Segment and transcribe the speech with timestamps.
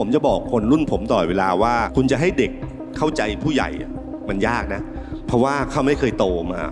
[0.00, 2.50] ผมจะบอกคนรุ่นผมตลอดเวลาว่า คุณจะให้เด็ก
[2.96, 3.90] เข้าใจผู้ใหญ่อะ
[4.28, 4.80] มันยากนะ
[5.26, 6.62] เพราะว่าเขาไม่เคยโตมา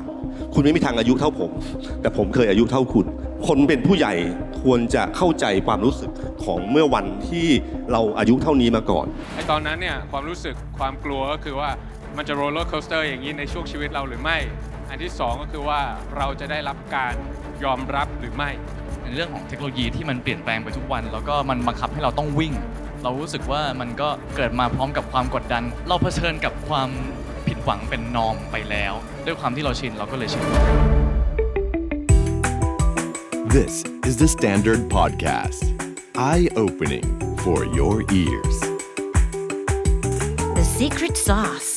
[0.54, 1.50] คุณไม่มีทางอายุเท่าผม
[2.00, 3.06] แต่ผมเคยอายุเท่าคุณ
[3.46, 4.14] คนเป็นผู้ใหญ่
[4.62, 6.10] ควรจะเข้าใจความรู้สึก
[6.44, 7.46] ของเมื่อวันที่
[7.92, 11.70] เราอายุเท่านี้มาก่อนไอ้ตอนนั้นเนี่ยความรู้สึกความกลัวก็คือว่า
[12.16, 14.38] มันจะ roller coaster อย่างนี้ในช่วงชีวิตเราหรือไม่
[14.90, 15.80] อันที่สองก็คือว่า
[16.16, 17.14] เราจะได้รับการ
[17.64, 18.50] ยอมรับหรือไม่
[19.02, 22.54] ในเรื่องของเทคโนโลยีที่มันเปลี่ยนแปลงไปทุกวัน แล้วก็มันบังคับให้เราต้องวิ่ง
[23.04, 26.88] เรารู้สึกว่ามันก็เกิดมาพร้อมกับความกดดัน เราเผชิญกับความ
[27.46, 28.92] ผิดหวังเป็นนอมไปแล้ว
[29.26, 30.44] ด้วยความที่เราชินเราก็เลยชิน
[33.56, 33.74] This
[34.08, 35.62] is the Standard Podcast.
[36.30, 37.06] Eye opening
[37.44, 38.56] for your ears.
[40.58, 41.70] The secret sauce.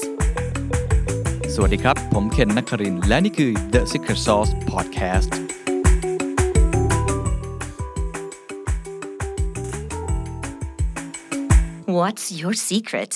[1.54, 5.32] สวัสดีครับ ผมเคนนักครินทร์และนี่คือ The Secret Sauce Podcast
[12.00, 13.12] What's your secret?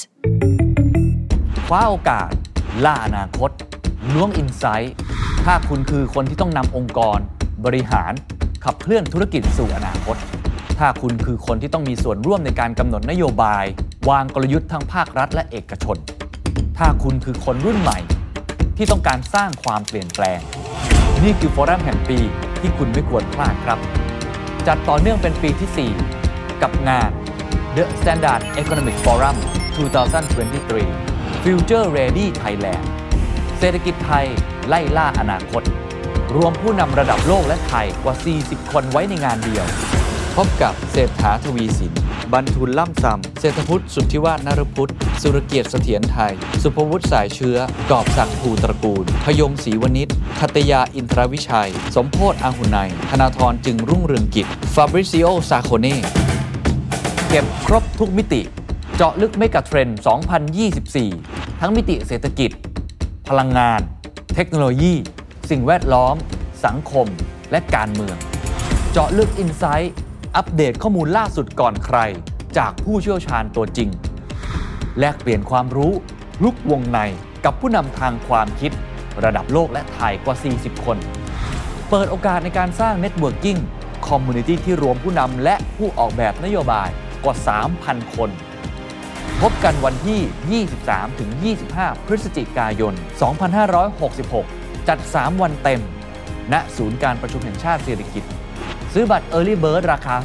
[1.68, 2.32] คว้าโอกาส
[2.86, 3.52] ล่าอนาคต
[4.14, 4.94] ล้วงอินไซต์
[5.46, 7.20] ถ้าคุณคือคนที่ต้องนำองค์กร
[7.66, 8.14] บริหาร
[8.66, 10.18] ขับเคลื่อนธุรกิจสู่อนาคต
[10.80, 13.66] ถ้าคุณคือคนที่ต้องมีส่วนร่วมในการกำหนดนโยบาย
[14.10, 15.98] วางกลยุทธ์ทั้งภาครัฐและเอกชน
[16.78, 18.00] ถ้าคุณคือคนรุ่นใหม่
[18.78, 20.40] ที่ต้องการสร้างความเปลี่ยนแปลง
[21.24, 22.20] นี่คือฟอรัมแห่งปี
[22.62, 23.80] ที่คุณไม่ควรพลาดครับ
[24.68, 25.92] จัดต่อเนื่องเป็นปีที่
[26.22, 27.12] 4 กับงาน
[27.76, 29.36] The Standard Economic Forum
[29.76, 32.84] 2023 Future Ready Thailand
[33.60, 34.26] เศรษฐกิจไทย
[34.68, 35.64] ไล่ล่าอนาคต
[36.36, 39.66] รวมผู้นำระดับโลกและไทยกว่า 40 คนไว้ในงานเดียว
[40.36, 41.94] พบกับเศรษฐาทวีสิน
[42.34, 47.58] บรรทุลล่ำซำเศรษฐพุทธสุทธิวาฒนรพุทธ สุรเกียรติเสถียรไทย สุภวุฒิสายเชื้อ
[47.92, 50.08] กอบศักดิ์ภูตระกูล พยงศรีวณิช
[50.40, 55.98] ขัตติยาอินทรวิชัย สมโภชน์อาหุนัยธนาธรจึงรุ่งเรืองกิจ ฟาบริซิโอซาร์โคเน
[57.34, 58.42] เก็บครบทุกมิติ
[58.96, 60.00] เจาะลึก megatrend
[60.80, 62.52] 2024 ทั้งมิติเศรษฐกิจ
[63.30, 63.82] พลังงาน
[64.36, 64.94] เทคโนโลยี
[65.50, 66.16] สิ่งแวดล้อม
[66.66, 67.08] สังคม
[67.52, 68.18] และการเมือง
[68.92, 69.94] เจาะลึก insight
[70.36, 71.98] อัปเดตข้อมูลล่าสุดก่อนใคร
[72.58, 73.90] จากผู้เชี่ยวชาญตัวจริง
[75.00, 75.94] แลกเปลี่ยนความรู้
[76.44, 77.00] บุกวงใน
[77.46, 78.72] กับผู้นำทางความคิด
[79.24, 80.98] ระดับโลกและไทยกว่า 40 คน
[81.90, 86.90] เปิดโอกาสในการสร้าง networking community ที่รวมผู้นำและผู้ออกแบบนโยบาย
[87.24, 87.36] กว่า
[87.76, 88.30] 3,000 คน
[89.42, 90.64] พบกันวันที่
[91.56, 92.94] 23-25 พฤศจิกายน
[93.92, 95.82] 2566 จัด 3 วันเต็ม
[96.54, 98.24] ณ ศูนย์การประชุมแห่งชาติสิริกิติ์
[98.94, 100.16] ซื้อบัตร Early Bird ราคา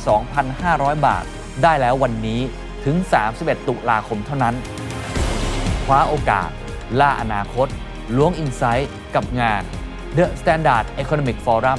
[0.93, 1.25] 2,500 บาท
[1.63, 2.41] ได้แล้ววันนี้
[2.85, 2.97] ถึง
[3.33, 4.55] 31 ตุลาคมเท่านั้น
[5.85, 6.51] คว้าโอกาส
[7.01, 7.69] ล่าอนาคต
[8.17, 9.63] ล้วงอินไซต์กับงาน
[10.17, 11.79] The Standard Economic Forum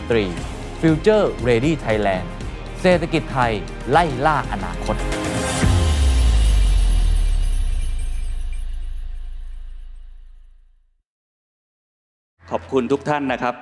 [0.00, 2.26] 2023 Future Ready Thailand
[2.86, 3.52] เศรษฐกิจไทย
[3.90, 4.96] ไล่ล่าอนาคต
[12.50, 13.54] ขอบคุณทุกท่านนะครับ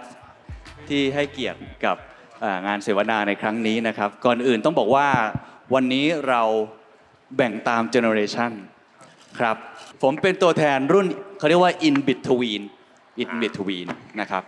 [0.88, 1.96] ที่ให้เกียรติกับ
[2.66, 5.08] งานเสวนาในครั้งนี้นะครับ ก่อนอื่นต้องบอกว่า
[5.74, 6.42] วันนี้เรา
[7.36, 8.52] แบ่งตาม generation
[9.38, 9.56] ครับ
[10.02, 11.06] ผมเป็นตัวแทนรุ่น
[11.38, 12.62] เขาเรียกว่า in between
[13.22, 13.86] in between
[14.20, 14.44] นะครับ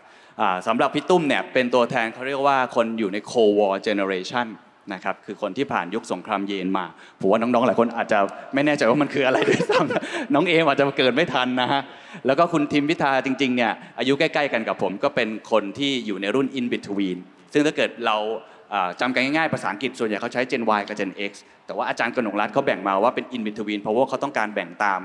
[0.66, 4.46] สำหรับพี่ตุ้มเนี่ยเป็นตัวแทนเขาเรียกว่าคนอยู่ใน Cold War generation
[4.94, 6.86] นะครับคือคนที่ผ่านยุคสงครามเย็นมา
[7.20, 8.18] ผมว่าน้องๆหลายคนอาจจะ
[8.54, 11.80] ไม่แน่ใจว่ามันคืออะไรด้วยซ้ำน้องเอมอาจจะเกิดไม่ทันนะฮะ
[12.26, 17.18] แล้วก็คุณทิมพิธาจริงๆเนี่ยอายุใกล้ๆกันกับผมก็เป็นคนที่อยู่ในรุ่น in between
[17.52, 18.51] ซึ่งถ้าเกิดเราอ่า
[19.00, 21.32] จำกันง่ายๆภาษาอังกฤษส่วนใหญ่เขาใช้ Gen Y กับ Gen X
[21.66, 25.00] แต่ว่าอาจารย์กนกรัฐเขาแบ่งมาว่าเป็น in between เพราะว่าเขาต้องการแบ่งตาม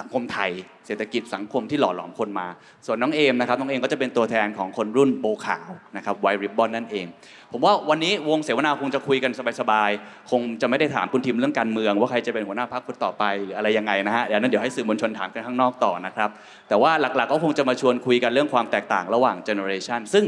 [0.00, 0.50] สังคมไทย
[0.86, 2.46] เศรษฐกิจสังคมที่หล่อหลอมคนมา
[2.86, 7.06] ส่วนน้องเอมนะครับน้องเอมก็จะเป็นตัวแทนของคนรุ่นโบขาวนะครับไวริบบอนนั่นเอง
[7.52, 16.30] ผมว่าวันนี้วงเสวนาคงจะคุยกันสบายๆคงจะไม่ได้ถามคุณทิมเรื่องการเมือง ว่าใครจะเป็นหัวหน้าพรรคคนต่อไปหรืออะไรยังไงนะฮะเดี๋ยวนั้นเดี๋ยวให้สื่อมวลชนถามกันข้างนอกต่อนะครับ
[16.68, 20.24] แต่ว่าหลักๆก็คงจะมาชวนคุยกันเรื่องความแตกต่างระหว่างเจเนอเรชันซึ่ง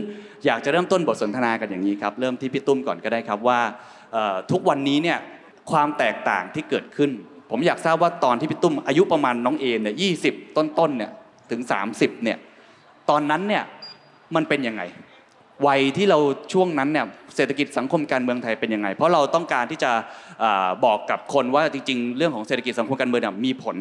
[0.47, 3.61] อยากจะเริ่มต้นบทสนทนากันอย่างนี้ครับเริ่มที่พี่ตุ้มก่อนก็ได้ครับว่า
[4.50, 5.19] ทุกวันนี้เนี่ย
[5.71, 7.11] ความแตกต่างที่เกิดขึ้น
[7.50, 11.11] ผมอยากทราบว่าตอนที่พี่ตุ้มอายุประมาณน้องเอเนี่ยยี่สิบต้นๆเนี่ย
[11.50, 11.61] ถึง
[11.93, 12.38] 30เนี่ย
[13.11, 13.64] ตอนนั้นเนี่ย
[14.35, 14.82] มันเป็นยังไง
[15.67, 16.19] วัยที่เรา
[16.53, 17.06] ช่วงนั้นเนี่ย
[17.37, 19.91] เศรษฐกิจสังคมการเมืองไทยเป็นยังไง เพราะเราต้องการที่จะ
[20.85, 23.76] บอกกับคนว่าจริง ๆ เรื่องของเศรษฐกิจสังคมการเมืองมีผล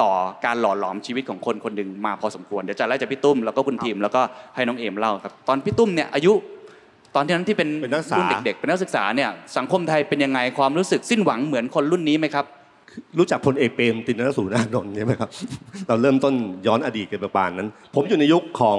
[0.00, 0.10] ต่อ
[0.44, 4.20] การหล่อหลอมชีวิตของคนคนหนึ่งมาพอสมควรเดี๋ยวจะไล่จากพี่ตุ้มแล้วก็คุณทีมแล้วก็
[4.54, 6.32] ให้น้องเอมเล่าครับตอนพี่ตุ้มเนี่ยอายุ
[7.16, 12.44] ตอนที่นั้นที่เป็นเป็นนักศึกษารุ่นเด็กๆเป็นนักศึกษาเนี่ยสังคมไทยเป็นยังไงความรู้สึกสิ้นหวังเหมือนคนรุ่นนี้ไหมครับ
[13.18, 15.30] รู้จักพลเอกเปรมตินนสูรนานนท์ใช่ไหมครับ
[15.88, 16.34] เราเริ่มต้น
[16.66, 18.78] ย้อนอดีตกันประมาณนั้น ผมอยู่ในยุคของ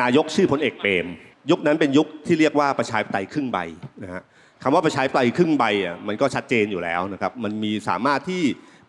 [0.00, 1.06] นายกชื่อพลเอกเปรม
[1.50, 3.58] ยุคนั้นเป็นยุคที่เรียกว่าประชาธิปไตยครึ่งใบ
[4.02, 4.22] นะฮะ
[4.62, 8.42] คำว่าประชาธิปไตยครึ่งใบอะมันก็ชัดเจนอยู่แล้วนะครับมันมีสามารถที่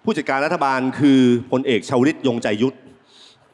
[0.03, 1.19] ผู้จัดการรัฐบาลคือ
[1.51, 2.75] พลเอกชวลิตยงใจยุทธ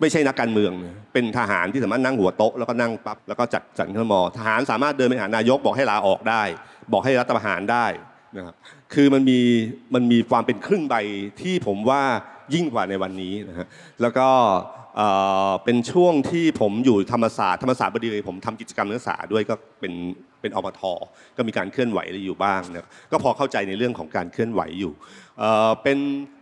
[0.02, 0.72] ไม่ใช่นักการเมือง
[1.14, 6.44] เป็นทหารที่สามารถนั่งหัวโต๊ะแล้วก็นั่งปั๊บแล้วก็จัดสรรข้มอทหารสามารถเดินไปหานายกบอกให้ลาออกได้
[6.92, 7.86] บอกให้รัฐประหารได้
[8.36, 8.56] นะครับ
[8.94, 9.40] คือมันมี
[9.94, 10.96] มันมีความเป็นครึ่งใบ
[11.42, 12.02] ที่ผมว่า
[12.54, 13.68] ยิ่งกว่าในวันนี้นะฮะ
[14.02, 14.28] แล้วก็
[15.64, 19.94] เป็นช่วงที่ผมอยู่ธรรมศาสตร์ธรรมศาสตร์บดีผมทำกิจกรรมนักศึกษาด้วยก็เป็น
[20.46, 20.82] เป็นอปท
[21.38, 24.94] ก็มีการเคลื่อนไหวอะไรอยู่บ้างนะก็พอเข้าใจในเรื่องของการเคลื่อนไหวอยู่
[25.40, 25.98] เอ่อเป็น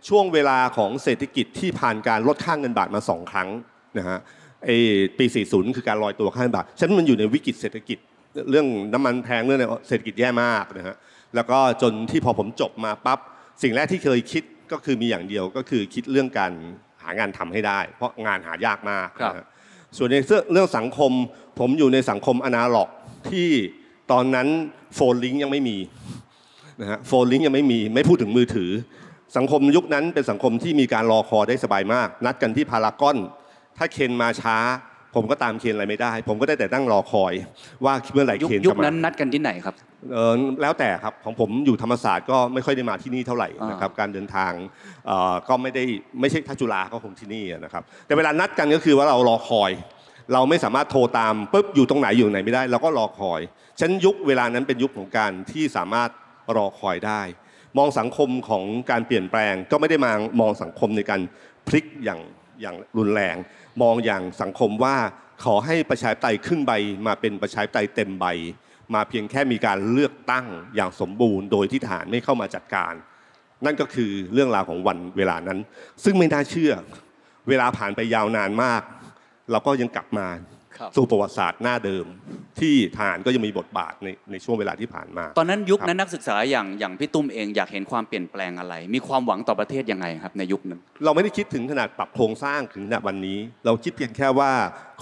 [0.08, 3.48] ช่วงเวลาของเศรษฐกิจที่ผ่านการลดค่างเงินบาทมาสองครั้ง
[3.98, 4.18] นะฮะ
[4.64, 4.76] ไอ้
[5.18, 7.98] ปี 40 คือการลอยตัวค่าเงินบาทฉะนั้นมันอยู่ในวิกฤตเศรษฐกิจ
[8.50, 10.96] เรื่องน้ำมันแพงเรื่องอะไรเศรษฐกิจแย่มากนะฮะ
[11.34, 13.18] แล้วก็จนที่พอผมจบมาปั๊บ
[13.62, 14.42] สิ่งแรกที่เคยคิด
[14.72, 16.52] ก็คือมีอย่างเดียวก็คือคิดเรื่องการ
[17.02, 19.46] หางานทำให้ได้ เพราะงานหายากมากครับนะฮะ
[19.96, 20.16] ส่วนใน
[20.52, 21.12] เรื่องสังคม
[21.58, 22.88] ผมอยู่ในสังคมอนาล็อก
[23.30, 23.48] ที่
[24.12, 24.48] ตอนนั้น
[24.94, 25.76] โฟนลิงยังไม่มี
[26.80, 28.70] นะฮะโฟนลิงยังไม่มี ไม่พูดถึงมือถือ
[29.36, 33.16] สังคมยุคนั้นเป็นสังคมที่มีการรอคอยได้สบายมาก นัดกันที่พารากอน
[33.78, 34.56] ถ้าเคนมาช้า
[35.14, 37.32] ผมก็ตามเคนอะไรไม่ได้ ผมก็ได้แต่นั่งรอคอย
[37.84, 39.74] ว่าเมื่อไหร่ยุคเคนยุคจะมานั้นนัดกันที่ไหนครับ
[40.12, 44.52] เอ่อแล้วแต่ครับของผมอยู่ธรรมศาสตร์ก็ไม่ค่อยได้มาที่นี่เท่าไหร่อ่านนะครับการเดินทาง
[45.06, 45.84] เอ่อก็ไม่ได้
[46.20, 49.70] ไม่ใช่ถ้าจุฬาก็คงที่นี่นะครับแต่เวลานัดกันก็คือว่าเรารอคอย
[50.32, 53.40] เราไม่สามารถโทรตามปุ๊บอยู่ตรงไหนอยู่ไหนไม่ได้ เราก็รอคอย
[53.80, 56.10] ฉันยุคเวลานั้นเป็นยุคของการที่สามารถ
[56.56, 57.22] รอคอยได้
[57.78, 61.20] มองสังคมของการเปลี่ยนแปลง ก็ไม่ได้มามองสังคมในการ
[61.66, 62.20] พลิกอย่าง
[62.60, 63.36] อย่างรุนแรง
[63.82, 64.96] มองอย่างสังคมว่า
[65.44, 66.72] ขอให้ประชาธิปไตยครึ่งใบ
[67.06, 68.26] มาเป็นประชาธิปไตยเต็มใบ
[68.94, 72.92] มาเพียงแค่มีการเลือกตั้งอย่างสมบูรณ์ โดยที่ทหารไม่เข้ามาจัดการ
[73.64, 75.58] นั่นก็คือเรื่องราวของวันเวลานั้น
[76.04, 76.72] ซึ่งไม่น่าเชื่อ
[77.48, 78.82] เวลาผ่านไปยาวนานมาก
[79.50, 80.26] เราก็ยังกลับมา
[80.96, 82.06] สู่ประวัติศาสตร์หน้าเดิม
[82.60, 94.50] ที่ทหารก็ยังมีบทบาทในในช่วงเวลาที่ผ่านมา ตอนนั้นยุคนั้นนักศึกษาอย่างอย่างพี่ตุ้มเองอยากเห็นความเปลี่ยนแปลงอะไร มีความหวังต่อประเทศยังไงครับในยุคนั้น เราไม่ได้คิดถึงขนาดปรับโครงสร้างถึงขนาดวันนี้ เราคิดเพียงแค่ว่า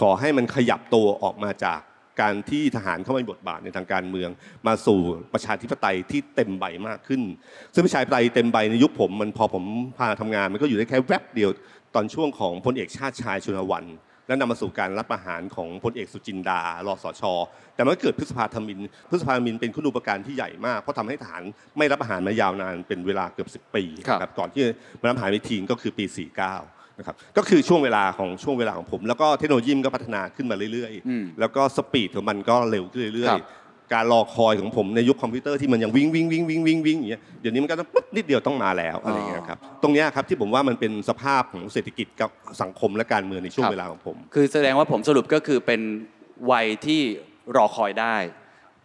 [0.01, 1.81] ขอให้มันขยับตัวออกมาจาก
[2.21, 4.31] การที่ทหารเข้ามามีบทบาทในทางการเมือง
[4.67, 5.01] มาสู่
[5.33, 7.23] ประชาธิปไตยที่เต็มใบมากขึ้น
[7.75, 9.65] ซึ่งประชาธิปไตยเต็มใบในยุคผมมันพอผม
[9.99, 11.51] พาทำงานมันก็อยู่ได้แค่แวบเดียว
[11.95, 13.85] ตอนช่วงของพลเอกชาติชายชุณหะวัณ
[14.27, 17.23] และนำมาสู่การรัฐประหารของพลเอกสุจินดา รสช.
[17.75, 18.79] แต่มันก็เกิดพฤษภาทมิฬ
[19.11, 21.43] พฤษภาทมิฬเป็นคุณูปการที่ใหญ่มาก เพราะทำให้ทหาร
[21.79, 24.63] ไม่รัฐประหารมายาวนานเป็นเวลาเกือบ 10 ปีครับนะก่อนที่
[25.01, 33.62] มารัฐประหารไปทีก็คือปี 49นะครับก็คือช่วงเวลาของช่วงเวลาของผม แล้วก็เทคโนโลยีมันก็พัฒนาขึ้นมาเรื่อยอืมๆแล้วก็ speed ของมันก็เร็วขึ้นเรื่อยๆครับ
[33.95, 42.31] การรอคอยของผมในยุคคอมพิวเตอร์ที่มันยังวิ่งวิ่งวิ่งวิ่งวิ่งวิ่งอย่างเงี้ยเดี๋ยวนี้มันก็ต้องปุ๊บนิดเดียวต้องมาแล้วอะไรอย่างเงี้ยครับตรงเนี้ยครับที่ผมว่ามันเป็นสภาพของเศรษฐกิจกับ
[42.63, 45.81] สังคมและการเมืองในช่วงเวลาของผม คือแสดงว่าผมสรุปก็คือเป็น
[46.53, 47.01] วัยที่
[47.57, 48.17] รอคอยได้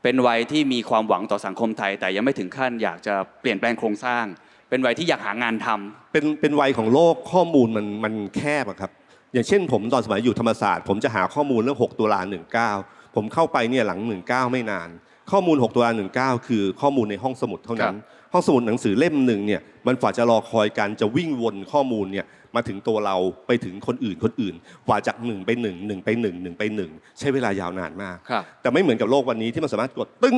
[0.03, 4.25] เป็นวัยที่มีความหวังต่อสังคมไทย แต่ยังไม่ถึงขั้นอยากจะเปลี่ยนแปลงโครงสร้าง
[4.69, 8.91] เป็นวัยที่อยากหางานทำเป็นเป็นวัยของโลกข้อมูลมันมันแคบอะครับ
[9.33, 12.19] อย่างเช่นผมตอนสมัยอยู่ธรรมศาสตร์ ผมจะหาข้อมูลเรื่อง 6 ตุลา
[12.61, 14.89] 19 ผมเข้าไปเนี่ยหลัง 19ไม่นาน
[15.31, 17.95] ข้อมูล 6 ตุลา19 คือข้อมูลในห้องสมุดเท่านั้น
[18.33, 22.25] ห้องสมุดหนังสือเล่มหนึ่งเนี่ยมันฝ่าจะรอคอยการจะวิ่งวนข้อมูลเนี่ย
[22.55, 23.17] มาถึงตัวเรา
[23.47, 24.55] ไปถึงคนอื่นคนอื่น
[24.87, 30.37] กว่าจากหนึ่งไปหนึ่งหนึ่งไปหนึ่งหนึ่งไปหนึ่งใช้เวลายาวนานมากครับแต่ไม่เหมือนกับโลกวันนี้ที่มันสามารถกดตึ้ง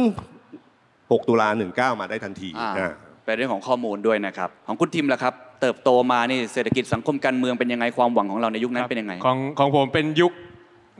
[0.63, 2.91] 6 ตุลา19 มาได้ทันทีอ่าอ่า
[3.25, 10.31] เป็นเรื่องของข้อมูลด้วยนะครับของคุณทิมล่ะครับเติบโตมานี่เศรษฐกิจสังคมการเมืองเป็นยังไงความหวังของเราในยุคนั้นเป็นยังไงของของผมเป็นยุค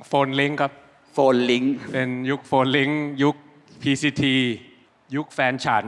[0.07, 2.89] PhoneLink ครับ PhoneLink เป็นยุค PhoneLink
[3.23, 3.35] ยุค
[3.81, 4.23] PCT
[5.15, 5.85] ยุคแฟนฉัน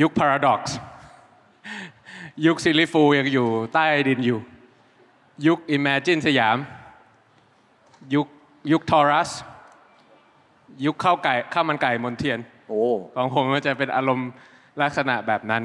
[0.00, 0.60] ยุค Paradox
[2.46, 4.40] ยุค Silly Fools ยังอยู่ใต้ดินอยู่
[5.46, 6.56] ยุค Imagine สยาม
[8.14, 8.26] ยุค
[8.72, 9.30] ยุค Taurus
[10.86, 12.82] ยุคข้าวไก่ข้าวมันไก่มณเฑียรโอ้
[13.16, 14.30] ของผมก็จะเป็นอารมณ์
[14.82, 15.64] ลักษณะแบบนั้น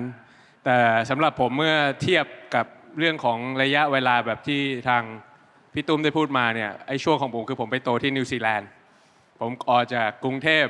[0.63, 0.77] แต่
[1.09, 2.65] สำหรับผมเมื่อเทียบกับ
[2.97, 5.03] เรื่องของระยะเวลาแบบที่ทาง
[5.75, 8.69] พี่ตุ้มได้พูดมาเนี่ยไอ้ช่วงของผมคือผมไปโตที่นิวซีแลนด์
[9.39, 10.65] ผมออกจากกรุงเทพ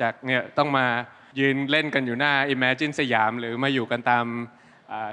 [0.00, 0.86] จากเนี่ยต้องมา
[1.40, 4.24] ยืนเล่นกันอยู่หน้า Imagine สยาม หรือมาอยู่กันตาม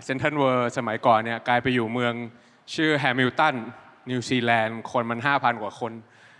[0.05, 2.13] เซ็นทรัลเวิลด์มัยก่อนเนี่ยกลายไปอยู่เมือง
[2.75, 3.55] ชื่อแฮมิลตัน
[4.11, 5.93] นิวซีแลนด์คนมัน 5,000 กว่าคน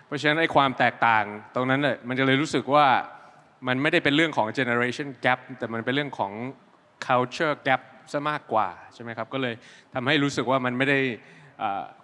[0.06, 2.86] เพราะฉะนั้นไอ้ความแตกต่างตรงนั้นเลยมันจะเลยรู้สึกว่า
[3.68, 6.32] มันไม่ได้เป็นเรื่องของ generation gap แต่มันเป็นเรื่องของ
[7.06, 7.82] culture gap
[8.12, 9.56] ซะมากกว่าใช่ไหมครับก็เลย
[9.94, 11.00] ทำให้รู้สึกว่ามันไม่ได้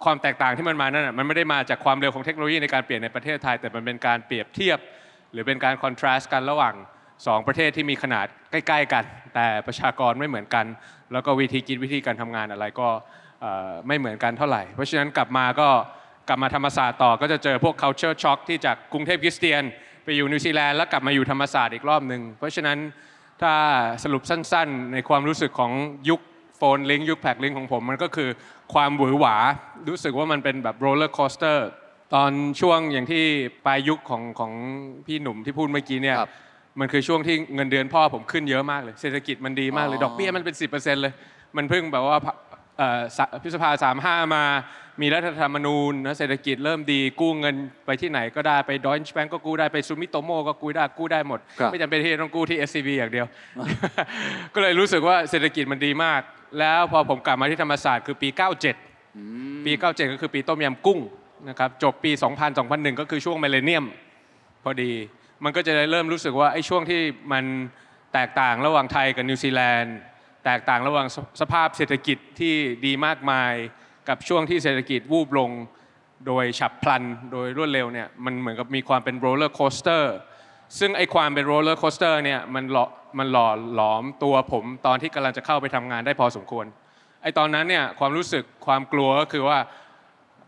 [0.04, 4.78] ความแตกต่างที่มันมานั่นมันไม่ได้มาจากความเร็วของเทคโนโลยีในการเปลี่ยนในประเทศไทย แต่มันเป็นการเปรียบเทียบ
[5.32, 6.74] หรือเป็นการ contrast กันระหว่าง
[7.26, 9.04] สองประเทศที่มีขนาดใกล้ ๆ กัน
[9.34, 10.66] แต่ประชากรไม่เหมือนกัน
[11.12, 12.88] แล้วก็วิธีคิดวิธีการทำงานอะไรก็
[13.86, 15.68] ไม่เหมือนกันเท่าไหร่ เพราะฉะนั้นกลับมาก็
[16.28, 19.62] กลับมาธรรมศาสตร์ต่อก็จะเจอพวก culture shock ที่จากกรุงเทพคริสเตียน
[20.04, 22.78] ไปอยู่นิวซีแลนด์แล้วกลับมาอยู่ธรรมศาสตร์อีกรอบหนึ่งเพราะฉะนั้น
[23.42, 23.52] ถ้า
[24.04, 25.72] สรุปสั้น ๆ ในความรู้สึกของ
[26.08, 26.20] ยุค
[26.56, 28.28] PhoneLink ยุค PacLink ของผมมันก็คือ
[28.72, 29.36] ความหวือหวา
[29.88, 31.68] รู้สึกว่ามันเป็นแบบ roller coaster
[32.14, 33.24] ตอนช่วงอย่างที่
[33.66, 34.52] ปลายยุคของของ
[35.06, 36.30] พี่หนุ่มที่พูดเมื่อกี้เนี่ยครับ
[36.80, 41.12] มันคือช่วงที่เงินเดือนพ่อผมขึ้นเยอะมากเลยเศรษฐกิจมันดีมากเลยอ๋อดอกเบี้ยมันเป็น 10%เลย
[41.56, 42.16] มันเพิ่งแบบว่า
[42.78, 44.44] เอ่อสะพฤษภาสามห้ามา
[45.00, 47.54] มีรัฐธรรมนูญนะเศรษฐกิจเริ่มดีกู้เงิน
[47.86, 53.26] ไปที่ไหนก็ได้ไปดอยช์แบงก์ก็กู้ได้ไปซูมิโตโมก็กู้ได้กู้ได้หมดครับไม่จำเป็นที่จะต้องกู้ที่ SCB อย่างเดียว
[54.54, 56.20] ก็เลยรู้สึกว่าเศรษฐกิจมันดีมาก
[56.58, 58.28] แล้วพอผมกลับมาที่ธรรมศาสตร์คือปี
[58.98, 60.98] 97 ปี 97 ก็คือปีต้มยำกุ้ง
[61.48, 63.84] นะครับจบปี 2000 2001 ก็คือช่วง millennium
[64.64, 64.92] พอดี
[65.44, 67.00] มันก็จะได้เริ่มรู้สึกว่าไอ้ช่วงที่
[67.32, 67.44] มัน
[68.12, 69.96] แตกต่างระหว่างไทยกับนิวซีแลนด์
[70.44, 72.54] แตกต่างระหว่างสภาพเศรษฐกิจที่
[72.86, 73.54] ดีมากมาย
[74.08, 75.50] กับช่วงที่เศรษฐกิจวูบลง
[76.26, 80.14] โดยฉับพลันโดยรวดเร็วเนี่ยมันเหมือนกับมีความเป็น roller coaster
[80.78, 82.86] ซึ่งไอ้ความเป็น roller coaster เนี่ยมันหล่อ
[83.18, 86.66] มันหล่อหลอมตัวผมตอนที่กำลังจะเข้าไปทำงานได้พอสมควร
[87.22, 89.58] ไอ้ตอนนั้นเนี่ยความรู้สึกความกลัวก็คือว่า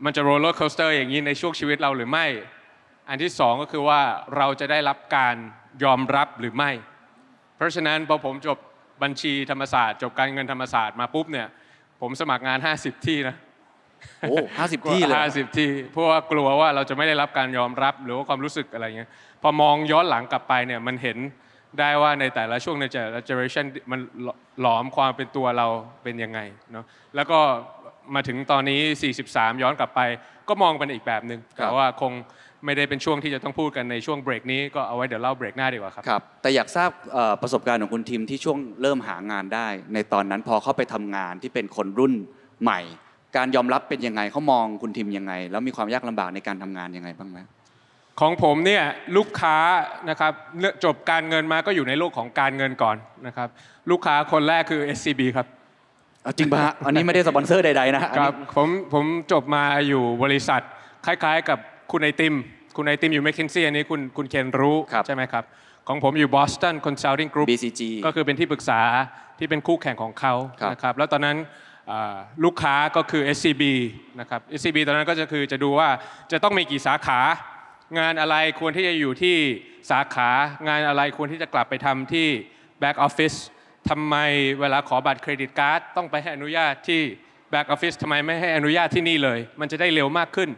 [0.05, 2.27] มันจะ roller coaster อย่างนี้ในช่วงชีวิตเราหรือไม่
[3.09, 4.01] อันที่สองก็คือว่า
[4.37, 5.37] เราจะได้รับการ
[5.85, 6.71] ยอมรับหรือไม่
[7.57, 8.59] เพราะฉะนั้นพอผมจบ
[9.03, 11.49] บัญชีธรรมศาสตร์ จบการเงินธรรมศาสตร์มาปุ๊บเนี่ย
[12.01, 13.37] ผมสมัครงาน 50 ที่นะ
[14.21, 19.11] โอ้ห้าสิบที่เลยห้าสิบที่ เพราะว่ากลัวว่าเราจะไม่ได้รับการยอมรับหรือว่าความรู้สึกอะไรเงี้ย
[19.43, 21.19] พอมองย้อนหลังกลับไปเนี่ยมันเห็น
[21.79, 24.01] ได้ว่าในแต่ละช่วงในแต่ละ generation มัน
[24.61, 25.67] หลอมความเป็นตัวเรา
[26.03, 26.41] เป็นยังไง
[26.73, 26.85] เนาะ
[27.17, 27.39] แล้วก็
[28.15, 28.81] มาถึงตอนนี้
[29.21, 30.01] 43 ย้อนกลับไป
[30.49, 32.13] ก็มองเป็นอีกแบบหนึ่งครับแต่ว่าคง
[32.65, 42.15] ไม่ได้เป็นช่วงที่จะต้องพูดกันในช่วงเบรกนี้ก็เอาไว้เดี๋ยวเล่าเบรกหน้าดีกว่าครับครับ แต่อยากทราบเอ่อประสบการณ์ของคุณทิมที่ช่วงเริ่มหางานได้ ในตอนนั้นพอเข้าไปทำงานที่เป็นคนรุ่น
[42.63, 42.81] ใหม่
[43.37, 47.39] การยอมรับเป็นยังไงเขามองคุณทิมยังไง แล้วมีความยากลำบากในการทำงานยังไงบ้างไหม
[48.21, 48.85] ของผมเนี่ย
[49.17, 49.57] ลูกค้า
[50.11, 53.49] นะครับเลือกจบการเงินมาก็อยู่ในโลกของการเงินก่อนนะครับ
[53.91, 55.47] ลูกค้าคนแรกคือ SCB ครับ
[56.23, 60.61] เอาจริงปะฮะอันนี้ไม่ได้สปอนเซอร์ใดๆนะฮะอันคนี้รับผมผมจบมาอยู่บริษัท
[61.07, 61.59] คล้ายๆกับ
[61.91, 62.35] คุณไอติม
[62.77, 65.45] คุณไอติมอยู่ m c k เคนซี่อันนี้คุณคุณเคนรู้ครับใช่ไหมครับ
[65.89, 68.81] ของผมอยู่ Boston Consulting Group BCG ก็คือเป็นที่ปรึกษา
[69.39, 71.37] ที่เป็นคู่แข่งของเขาครับนะครับแล้วตอนนั้น
[71.91, 73.63] อ่าลูกค้าก็คือ SCB
[74.21, 75.89] นะครับ SCB ตอนนั้นก็จะคือจะดูว่า
[76.33, 77.21] จะต้องมีกี่สาขา
[77.99, 79.37] งานอะไรควรที่จะอยู่ที่
[79.91, 80.31] สาขา
[80.69, 82.29] งานอะไรควรที่จะกลับไปทำที่
[82.83, 83.37] back office
[83.89, 84.17] ทำไม
[84.61, 87.01] เวลาขอบัตรเครดิตการ์ดต้องไปให้อนุญาตที่
[87.53, 90.51] back office ทำไมไม่ให้อนุญาตที่นี่เลย มันจะได้เร็วมากขึ้น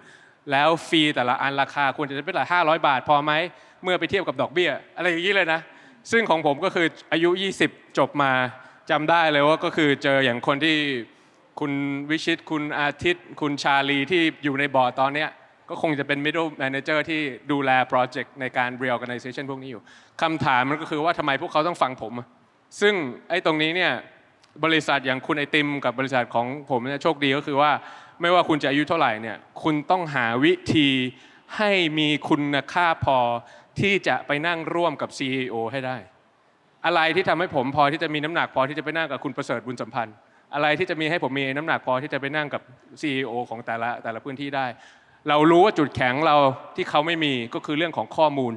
[0.53, 3.33] แล้วฟรีแต่ละอันราคาควรจะเป็นหลัก500บาทพอไหม
[3.83, 5.61] เมื่อไปเทียบกับดอกเบี้ย อะไรอย่างนี้เลยนะ
[6.11, 7.31] ซึ่งของผมก็คืออายุ
[7.65, 8.33] 20 จบมา
[8.91, 10.77] จำได้เลยว่าก็คือเจออย่างคนที่
[11.61, 11.73] คุณ
[12.11, 15.31] วิชิตคุณอาทิตย์ คุณชาลีที่อยู่ในบอร์ดตอนเนี้ย
[15.69, 17.21] ก็คงจะเป็น middle manager ที่
[17.53, 19.83] ดูแลโปรเจกต์ในการ reorganization พวกนี้อยู่
[20.23, 22.13] คำถามมันก็คือว่าทำไมพวกเขาต้องฟังผม
[22.81, 22.95] ซึ่ง
[23.29, 23.93] ไอ้ตรงนี้เนี่ย
[24.65, 27.71] บริษัทอย่างคุณไอติมกับบริษัทของผมเนี่ยโชคดีก็คือว่า
[28.21, 30.89] ไม่ว่าคุณจะอายุเท่าไหร่เนี่ยคุณต้องหาวิธี
[31.57, 33.19] ให้มีคุณค่าพอ
[33.81, 35.97] ที่จะไปนั่งร่วมกับ CEO ให้ได้
[36.87, 40.15] อะไรที่ทำให้ผมพอที่จะมีน้ำหนักพอที่จะไปนั่งกับคุณประเสริฐบุญสัมพันธ์
[40.55, 42.63] อะไรที่จะมีให้ผมมีน้ำหนักพอที่จะไปนั่งกับ
[43.01, 44.67] CEO ของแต่ละแต่ละพื้นที่ได้
[45.29, 46.37] เรารู้ว่าจุดแข็งเรา
[46.77, 48.55] ที่เขาไม่มีก็คือเรื่องของข้อมูล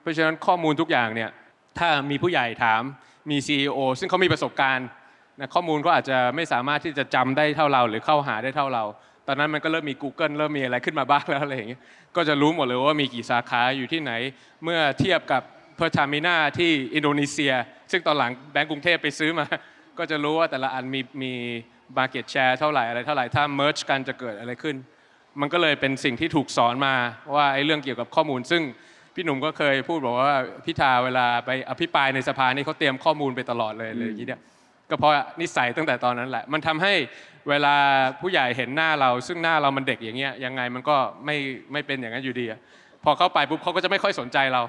[0.00, 1.30] เพราะฉะนั้นข้อมูลทุกอย่างเนี่ย
[1.78, 2.82] ถ้ามีผู้ใหญ่ถาม
[3.30, 4.88] มี CEO ซึ่งเขามีประสบการณ์
[5.54, 8.84] ข้อมูลก็อาจจะไม่สามารถที่จะจำได้เท่าเรา หรือเข้าหาได้เท่าเรา
[9.26, 11.80] ตอนนั้นมันก็เริ่มมี Google เริ่มมีอะไรขึ้นมาบ้างแล้วอะไรอย่างเงี้ย
[12.16, 14.12] ก็จะรู้หมดเลยว่ามีกี่สาขาอยู่ที่ไหน
[14.64, 15.42] เมื่อเทียบกับ
[15.76, 17.52] เพอร์ทามินาที่อินโดนีเซีย
[17.90, 19.46] ซึ่งตอนหลังแบงก์กรุงเทพไปซื้อมา
[19.98, 21.32] ก็จะรู้ว่าแต่ละอันมีมี
[21.98, 24.76] market share เท่าไหร่อะไรเท่าไหร่ถ้า merge กันจะเกิดอะไรขึ้น
[25.40, 26.94] มันก็เลยเป็นสิ่งที่ถูกสอนมา
[27.34, 28.62] ว่าไอ้เรื่องเกี่ยวกับข้อมูล ซึ่ง
[29.14, 34.40] พี่หนุ่มก็เคยพูดบอกว่าพิธาเวลาไปอภิปรายในสภานี่เขาเตรียมข้อมูลไปตลอดเลยเลยอย่างเนี่ย
[34.90, 36.94] ก็เพราะนิสัยตั้งแต่ตอนนั้นแหละ มันทำให้
[37.48, 37.76] เวลา
[38.20, 41.36] ผู้ใหญ่เห็นหน้าเรา ซึ่งหน้าเรามันเด็กอย่างเงี้ยยังไงมันก็ไม่
[41.72, 42.60] ไม่เป็นอย่างนั้นอยู่ดีอะ
[43.04, 44.62] พอเข้าไปปุ๊บเขาก็จะไม่ค่อยสนใจเรา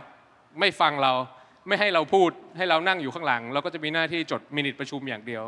[0.59, 1.13] ไม่ฟังเรา
[1.67, 5.43] ไม่ให้เราพูดให้เรานั่งอยู่ข้างหลัง เราก็จะมีหน้าที่จดมินิทประชุมอย่างเดียว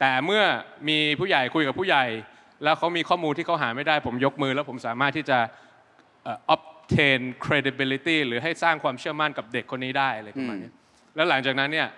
[0.00, 0.42] แต่เมื่อ
[0.88, 2.04] มีผู้ใหญ่คุยกับผู้ใหญ่
[2.64, 5.38] แล้วเขามีข้อมูลที่เขาหาไม่ได้ ผมยกมือ แล้วผมสามารถที่จะ
[6.24, 10.74] เอ่อ obtain credibility หรือให้สร้างความเชื่อมั่นกับเด็กคนนี้ได้อะไรประมาณเนี้ย
[11.16, 11.88] แล้วหลังจากนั้นเนี่ย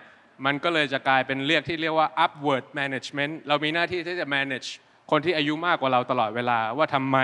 [0.45, 4.67] มันก็เลยจะกลายเป็นเรียกที่เรียกว่า upward management เรามีหน้าที่ที่จะ manage
[5.11, 7.17] คนที่อายุมากกว่าเราตลอดเวลา ว่าทำไม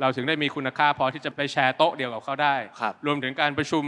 [0.00, 3.84] เราถึงได้มีคุณค่าพอที่จะไปแชร์โต๊ะเดียวกับเขาได้ครับรวมถึงการประชุม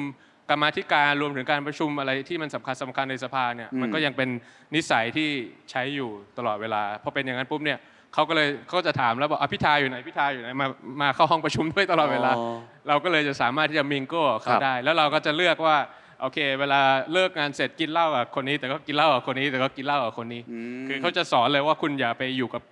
[0.51, 4.29] กรรมาธิการรวมถึงการประชุมอะไรที่มันสำคัญสำคัญในสภาเนี่ยอืมมันก็ยังเป็น
[4.75, 5.29] นิสัยที่
[5.71, 7.79] ใช้อยู่ตลอดเวลาพอเป็นอย่างนั้นปุ๊บเนี่ย
[8.15, 10.67] เขาก็เลยเขาจะถามแล้วบอกอะพิธาอยู่ไหนพิธาอยู่ไหนมา
[11.03, 12.57] มาเข้าห้องประชุมด้วยตลอดเวลาอ๋อ
[12.89, 15.77] เราก็เลยจะสามารถที่จะ mingle กับเขาได้ครับ แล้วเราก็จะเลือกว่า
[16.21, 16.81] โอเค เวลา
[17.13, 22.63] เลิกงานเสร็จกินเหล้ากับคนนี้ แต่ก็กินเหล้ากับคนนี้ แต่ก็กินเหล้ากับคนนี้ คือเขาจะสอนเลยว่าคุณอย่าไปอยู่กับ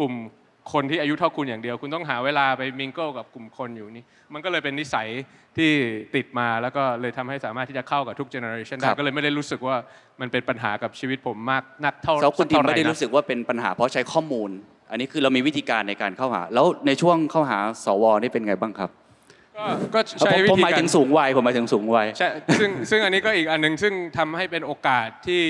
[0.00, 0.12] กลุ่ม
[0.72, 5.08] คนที่อายุเท่าคุณอย่างเดียว คุณต้องหาเวลาไป mingle กับกลุ่มคนอยู่นี่มันก็เลยเป็นนิสัย
[5.56, 5.70] ที่
[6.16, 9.76] ติดมาแล้วก็เลยทำให้สามารถที่จะเข้ากับทุก generation ได้ครับก็เลยไม่ได้รู้สึกว่า
[10.20, 14.50] มันเป็นปัญหากับชีวิตผมมากนักเท่าแล้วคุณทีมเท่าหไม่ได้นะรู้สึกว่าเป็นปัญหาเพราะใช้ข้อมูล
[14.90, 18.90] อันนี้คือเรามีวิธีการในการเข้าหา แล้วในช่วงเข้าหาสวนี่เป็นไงบ้างครับ
[19.56, 22.28] ก็ก็ใช้ผมวิผมธีหมายกาถึรงสูงวัยผมหมายถึงสูงวัยใช่
[22.60, 25.42] ซึ่งซึ่งอันนี้ก็อีกอันหนึ่งซึ่งทำให้เป็นโอกาสที่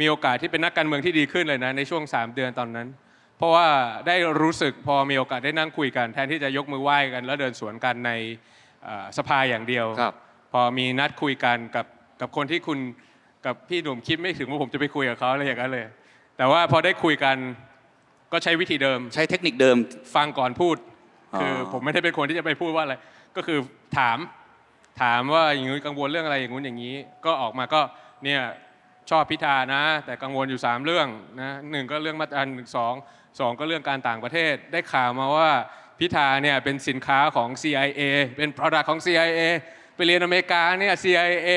[0.00, 2.88] มีโอกาสที่เป็นนักการเมืองที่ดีขึ้นเลยนะในช่วง 3 เดือนตอนนั้น
[3.38, 3.66] เพราะว่า
[4.06, 8.10] ได้รู้สึกพอมีโอกาสได้นั่งคุยกัน แทนที่จะยกมือไหว้กัน แล้วเดินสวนกันใน
[8.84, 10.14] เอ่อสภาอย่างเดียวครับ
[10.52, 11.86] พอมีนัดคุยกันกับ
[12.20, 12.78] กับคนที่คุณ
[13.46, 15.86] กับพี่หนุ่มคิดไม่ถึงว่าผมจะไปคุยกับเขาอะไรอย่างนั้นเลย
[16.36, 17.36] แต่ว่าพอได้คุยกัน
[18.32, 19.76] ก็ใช้วิธีเดิม ใช้เทคนิคเดิม
[20.14, 20.76] ฟังก่อนพูด
[21.34, 22.94] อ๋อคือผมไม่ได้เป็นคนที่จะไปพูดว่าอะไร
[23.36, 23.58] ก็คือ
[23.98, 24.18] ถาม
[25.02, 27.80] ถามว่าอย่างนี้กังวลเรื่องอะไรอย่างงู้นอย่างนี้ ก็ออกมาก็
[28.24, 28.40] เนี่ย
[29.10, 31.06] ชอบพิธานะ แต่กังวลอยู่ 3 เรื่อง
[31.40, 32.94] นะหนึ่งก็เรื่องมาตราหนึ่งสอง
[33.40, 35.50] สองก็เรื่องการต่างประเทศ ได้ข่าวมาว่า
[35.98, 38.02] พิธาเนี่ยเป็นสินค้าของ CIA
[38.36, 39.40] เป็น product ของ CIA
[39.96, 41.50] ไปเรียนอเมริกาเนี่ย CIA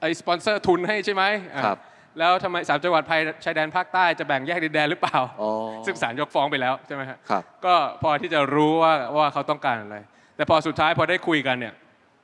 [0.00, 1.24] ไอสปอนเซอร์ทุนให้ใช่ไหม
[1.54, 1.78] อะครับ
[2.18, 5.50] แล้วทำไมสามจังหวัดภายชายแดนภาคใต้จะแบ่งแยกดินแดนหรือเปล่าอ๋อ
[5.86, 9.96] ซึ่งศาลยกฟ้องไปแล้วใช่ไหมฮะครับก็พอที่จะรู้ว่าว่าเขาต้องการอะไร
[10.36, 11.74] แต่พอสุดท้ายพอได้คุยกันเนี่ย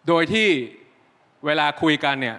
[0.08, 0.48] โดยที่
[1.46, 2.36] เวลาคุยกันเนี่ย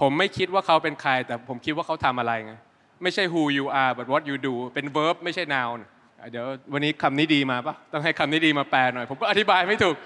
[0.00, 2.54] ผมไม่คิดว่าเขาเป็นใคร แต่ผมคิดว่าเขาทำอะไรไง
[3.02, 5.78] ไม่ใช่ who you are but what you do เป็น verb ไม่ใช่ noun
[6.18, 9.96] อะเดี๋ยววันนี้คำนี้ดีมาปะต้องให้คำนี้ดีมาแปลหน่อย ผมก็อธิบายไม่ถูก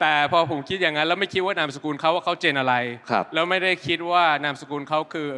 [0.00, 2.74] แต่พอผมคิดอย่างนั้น แล้วไม่คิดว่านามสกุลเขาว่าเขาเจนอะไร
[3.10, 5.28] ครับแล้วไม่ได้คิดว่านามสกุลเขาคือ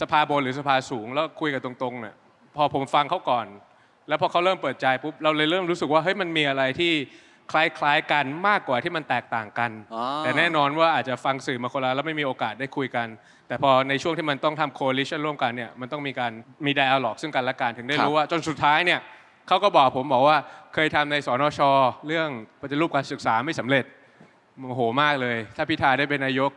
[0.00, 2.14] สภาบนหรือสภาสูง แล้วคุยกันตรงๆเนี่ย
[2.56, 3.46] พอผมฟังเขาก่อน
[4.08, 6.92] แล้วพอเขาเริ่มเปิดใจปุ๊บเราเลยเริ่มรู้สึกว่าเฮ้ยมันมีอะไรที่
[7.52, 13.06] คล้ายๆกันมากกว่าที่มันแตกต่างกันอ๋อแต่แน่นอนว่าอาจจะฟังสื่อมาคนละแล้วไม่มีโอกาสได้คุยกัน
[13.48, 16.32] แต่พอในช่วงที่มันต้องทำ coalition ร่วมกันเนี่ยมันต้องมีการ
[16.66, 19.00] มี dialogue ซึ่งกันและกันถึงได้รู้ว่าจนสุดท้ายเนี่ย
[19.48, 20.36] เขาก็บอกผมบอกว่า
[20.74, 21.60] เคยทำในสนช
[22.06, 22.28] เรื่อง
[22.60, 23.84] ปฏิรูปการศึกษาไม่สำเร็จ
[24.58, 26.50] โมโหมากเลย ถ้าพิธาได้เป็นนายก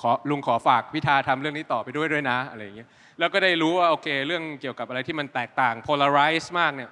[0.00, 6.90] ขอลุงขอฝากพิธาทำเรื่องนี้ต่อไปด้วยด้วยนะอะไรอย่างเงี้ยแล้วก็ได้รู้ว่าโอเค เรื่องเกี่ยวกับอะไรที่มันแตกต่าง polarize มากเนี่ย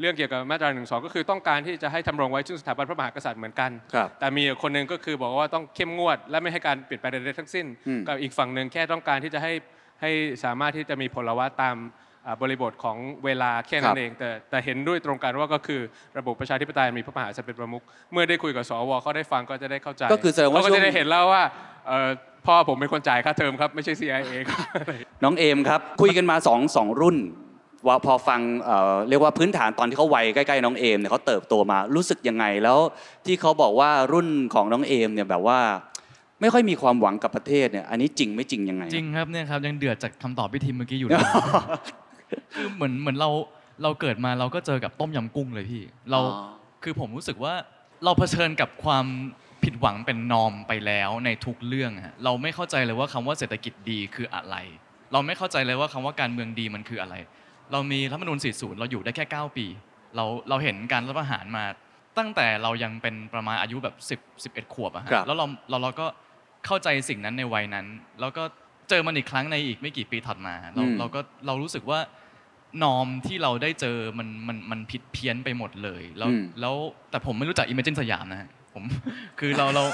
[0.00, 9.52] เรื่องเกี่ยวกับมาตราหนึ่งสองก็คือต้องการที่จะให้ทำรงไว้ซึ่งสถาบันพระมหากษัตริย์เหมือนกัน ครับแต่มีคนหนึ่งก็คือบอกว่าต้องเข้มงวด และไม่ให้การเปลี่ยนแปลงใดๆทั้งสิ้น อืม กับอีกฝั่งหนึ่งแค่ต้องการที่จะให้
[10.00, 10.10] ให้
[10.44, 11.76] สามารถที่จะมีผลวัตตาม
[12.26, 15.80] อ่าบริบทของเวลาแค่นั้นเอง แต่แต่เห็นด้วยตรงกันว่าก็คือ
[16.18, 17.82] ระบบประชาธิปไตยมีพระมหากษัตริย์เป็นประมุข
[18.12, 21.42] เมื่อได้คุยกับสวเขาได้ฟังก็จะได้เข้าใจก็คือแสดงว่าเขาก็ช่วจะงได้เห็นแล้วว่า
[21.88, 22.10] เอ่อ
[22.46, 24.58] พ่อผมเป็นคนจ่ายค่าเทอมครับไม่ใช่ CIA ครับ
[25.24, 27.16] น้องเอมครับ คุยกันมาสองสองรุ่น
[27.86, 32.78] ว่าพอฟังเอ่อเรียกว่าพื้นฐานตอนที่เขาวัยใกล้ๆน้องเอมเนี่ยเขาเติบโตมารู้สึกยังไงแล้ว
[33.26, 35.58] ที่เขาบอกว่ารุ่นของน้องเอมเนี่ยแบบว่า
[36.40, 41.24] ไม่ค่อยมีความหวังกับประเทศเนี่ยอันนี้จริงไม่จริงยังไง จริงครับเนี่ยครับยังเดือดจากคำตอบพี่ทีมเมื่อกี้อยู่เลย
[42.54, 43.30] คือเหมือนเหมือนเรา
[43.82, 46.48] เราเกิดมาเราก็เจอกับต้มยำกุ้งเลยพี่เราอ๋อ
[46.84, 47.54] คือผมรู้สึกว่า
[48.04, 49.06] เราเผชิญกับความ
[49.64, 54.56] ผิดหวังเป็นนอมไปแล้วในทุกเรื่องฮะเราไม่เข้าใจเลยว่าคำว่าเศรษฐกิจดีคืออะไร
[55.12, 57.14] เราไม่เข้าใจเลยว่าคำว่าการเมืองดีมันคืออะไร
[57.72, 59.66] เรามีรัฐธรรมนูญ40 เราอยู่ได้แค่ 9 ปี
[60.16, 61.64] เราเราเห็นการรัฐประหารมา
[62.18, 66.06] ตั้งแต่เรายังเป็นประมาณอายุแบบ 10 11 ขวบอะฮะครับ แล้วเราเราเราก็
[66.66, 67.86] เข้าใจสิ่งนั้นในวัยนั้น
[68.20, 68.42] แล้วก็
[68.88, 72.00] เจอมันอีกครั้งในอีกไม่กี่ปีถัดมา เราอืม เราก็เรารู้สึกว่า
[72.82, 76.74] norm ที่เราได้เจอมันมันมันผิดเพี้ยนไปหมดเลย แล้วแล้ว
[77.10, 78.84] แต่ผมไม่รู้จัก Imagine สยามนะฮะ ผม
[79.40, 79.84] คือเราเรา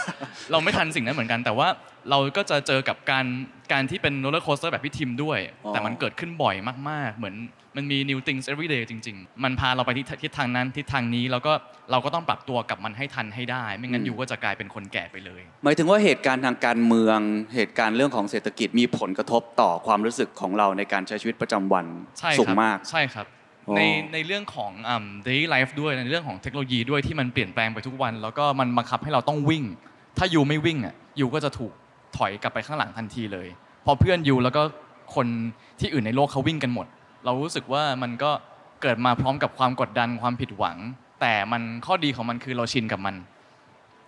[0.52, 1.68] เราไม่ทันสิ่งนั้นเหมือนกัน แต่ว่า
[2.10, 3.26] เราก็จะเจอกับการ
[3.72, 6.56] การที่เป็น roller coaster แบบพี่ทิมด้วยอ๋อแต่มันเกิดขึ้นบ่อย
[6.90, 7.34] มากๆ เหมือน
[7.76, 11.52] มันมี new things every day จริง ๆ มันพาเราไปที่ทิศทางนั้นทิศทางนี้แล้วก็
[11.90, 17.18] เราก็ต้องปรับตัวกับมันให้ทันให้ได้ ไม่งั้นอยู่ก็จะกลายเป็นคนแก่ไปเลย หมายถึงว่าเหตุการณ์ทางการเมือง
[17.54, 21.86] เหตุการณ์เรื่องของเศรษฐกิจมีผลกระทบต่อความรู้สึกของเราในการใช้ชีวิตประจำวัน
[22.18, 23.43] ใช่สูงครับมากใช่ครับอ๋อ
[23.76, 23.80] ใน
[24.12, 29.64] ในเรื่องของอ่า daily life ด้วยในเรื่องของเทคโนโลยีด้วยที่มันเปลี่ยนแปลงไปทุกวัน แล้วก็มันบังคับให้เราต้องวิ่ง
[30.18, 31.72] ถ้ายูไม่วิ่งอะยูก็จะถูก
[32.16, 33.48] ถอยกลับไปข้างหลังทันทีเลย
[33.84, 34.62] พอเพื่อนยูแล้วก็
[35.14, 35.26] คน
[35.80, 36.86] ที่อื่นในโลกเขาวิ่งกันหมด
[37.24, 38.30] เรารู้สึกว่ามันก็
[38.82, 40.76] เกิดมาพร้อมกับความกดดันความผิดหวัง
[41.20, 43.14] แต่มันข้อดีของมันคือเราชินกับมัน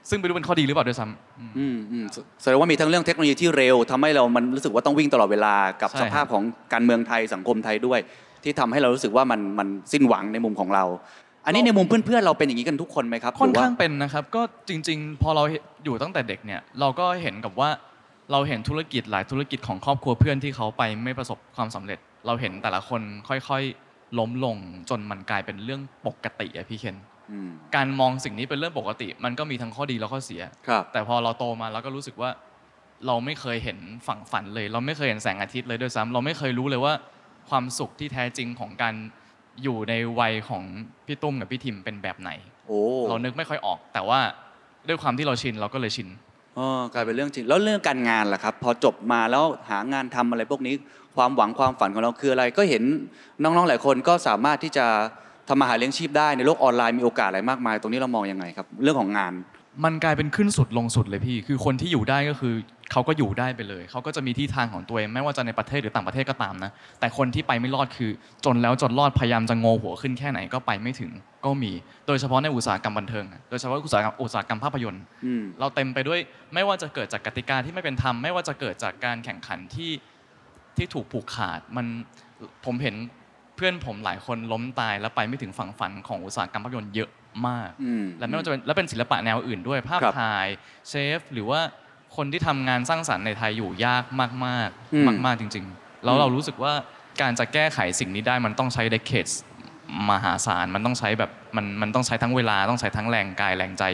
[0.09, 6.43] ซึ่งไม่รู้เป็นข้อดีหรือเปล่าด้วยซ้ำอืมอืมอืมแสแสดงว่ามีทั้งเรื่องเทคโนโลยีที่เร็วทำให้เรามันรู้สึกว่าต้องวิ่งตลอดเวลากับใช่สภาพของ
[6.73, 8.01] การเมืองไทยสังคมไทยด้วย
[8.47, 10.85] ที่ทำให้เรารู้สึกว่ามันมันสิ้นหวังในมุมของเรา
[11.45, 15.43] อันนี้ในมุมเพื่อนๆเราเป็นอย่างนี้กันทุกคนไหมครับค่อนหรืว่ข้างเป็นนะครับก็จริง ๆ พอเรา
[15.85, 17.71] อยู่ตั้งแต่เด็กเนี่ยเราก็เห็นกับว่า
[18.33, 24.57] เราเห็นธุรกิจหลายธุรกิจของครอบครัวเพื่อนที่เขาไปไม่ประสบความสำเร็จ เราเห็นแต่ละคนค่อยๆ ล้มลง
[24.91, 26.97] จนมันกลายเป็นเรื่องปกติอะพี่เคน
[27.33, 32.31] อืมการมองสิ่งนี้เป็นเรื่องปกติ มันก็มีทั้งข้อดีและข้อเสียครับแต่พอเราโตมาเราก็รู้สึกว่า
[33.07, 36.93] เราไม่เคยเห็นฝั่งฝันเลย เราไม่เคยเห็นแสงอาทิตย์เลยด้วยซ้ำเราไม่เคยรู้เลยว่า
[37.51, 38.95] ความสุขที่แท้จริงของการ
[39.63, 40.65] อยู่ในวัยของ
[41.07, 42.31] พี่ตุ้มกับพี่ทิมเป็นแบบไหน
[42.67, 44.21] โอ้เรานึกไม่ค่อยออก แต่ว่า
[44.89, 46.09] ด้วยความที่เราชินเราก็เลยชิน
[46.59, 50.75] อ๋อกลายเป็นเรื่องจริง แล้วเรื่องการงานล่ะครับ พอจบมาแล้วหางานทำอะไรพวกนี้
[51.17, 52.83] ความหวังความฝันของเราคืออะไร ก็เห็น
[53.43, 54.87] น้องๆหลายคนก็สามารถที่จะ
[55.49, 59.33] ทำมาหาเลี้ยงชีพได้ในโลกออนไลน์มีโอกาสอะไรมากมาย ตรงนี้เรามองยังไงครับ เรื่องของงาน
[59.85, 62.55] มันกลายเป็นขึ้นสุดลงสุดเลยพี่ คือคนที่อยู่ได้ก็คือ
[62.93, 68.11] เขาก็อยู่ได้ไปเลย เขาก็จะมีที่ทางของตัวเองไม่ว่าจะในประเทศหรือต่างประเทศก็ตามนะ แต่คนที่ไปไม่รอดคือ
[68.45, 71.11] จนแล้วจนรอดพยายามจะโงหัวขึ้นแค่ไหนก็ไปไม่ถึง
[71.45, 71.73] ก็มี
[72.07, 75.03] โดยเฉพาะในอุตสาหกรรมบันเทิง โดยเฉพาะอุตสาหกรรมอุตสาหกรรมภาพยนตร์
[75.61, 76.21] เราเต็มไปด้วย
[76.55, 79.91] ไม่ว่าจะเกิดจากกติกาที่ไม่เป็นธรรม ไม่ว่าจะเกิดจากการแข่งขันที่
[80.77, 81.87] ที่ถูกผูกขาด มัน
[82.65, 82.95] ผมเห็น
[83.57, 87.11] เพื่อนผมหลายคนล้มตายแล้วไปไม่ถึงฝั่งฝันของอุตสาหกรรมภาพยนตร์เยอะ
[87.49, 90.47] มากอืมและไม่ว่าจะเป็นและเป็นศิลปะแนวอื่นด้วยภาพครับถ่าย
[90.89, 91.61] เชฟหรือว่า
[92.17, 96.73] คนที่ทำงานสร้างสรรค์ในไทยอยู่ยากมากอืมๆมากๆจริง ๆ แล้วเรารู้สึกว่า
[97.21, 99.35] การจะแก้ไขสิ่งนี้ได้มันต้องใช้ decades
[100.11, 103.85] มหาศาลมันต้องใช้แบบมันมันต้องใช้ทั้งเวลาต้องใช้ทั้งแรงกายแรงใจ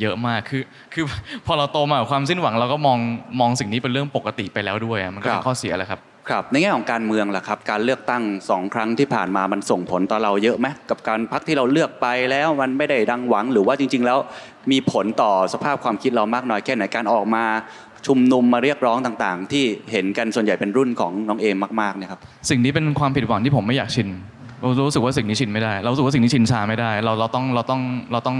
[0.00, 0.62] เยอะมากคือ
[0.94, 1.04] คือ
[1.46, 2.98] พอเราโตมากับความสิ้นหวังเราก็มอง
[3.40, 14.18] มองสิ่งนี้เป็นเรื่องปกติไปแล้วด้วยอะมันก็เป็นข้อเสียแหละครับ ครับในแง่ของการเมืองล่ะครับ การเลือกตั้งสองครั้งที่ผ่านมามันส่งผลต่อเราเยอะไหมกับการพักที่เราเลือกไปแล้วมันไม่ได้ดังหวังหรือว่าจริง ๆ แล้ว
[14.72, 17.44] มีผลต่อสภาพความคิดเรามากน้อยแค่ไหนการออกมา
[18.06, 24.08] ชุมนุมมาเรียกร้องต่างๆ ที่เห็นกันส่วนใหญ่เป็นรุ่นของน้องเอมมากๆเนี่ยครับสิ่งนี้เป็นความผิดหวังที่ผมไม่อยากชิน
[24.60, 27.80] เรารู้สึกว่าสิ่งนี้ชินไม่ได้ เรารู้สึกว่าสิ่งนี้ชินชาไม่ได้ เราเราต้องเราต้อง
[28.12, 28.38] เราต้อง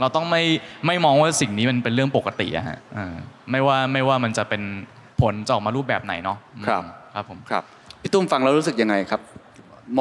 [0.00, 0.42] เราต้องไม่
[0.86, 3.14] ไม่มองว่าสิ่งนี้มันเป็นเรื่องปกติอะฮะเออ
[3.50, 4.62] ไม่ว่าไม่ว่ามันจะเป็น
[5.20, 7.64] ผลจะออกมารูปแบบไหนเนาะครับอืม ครับผมครับ
[8.02, 9.20] พี่ตุ้มฟังแล้วรู้สึกยังไงครับ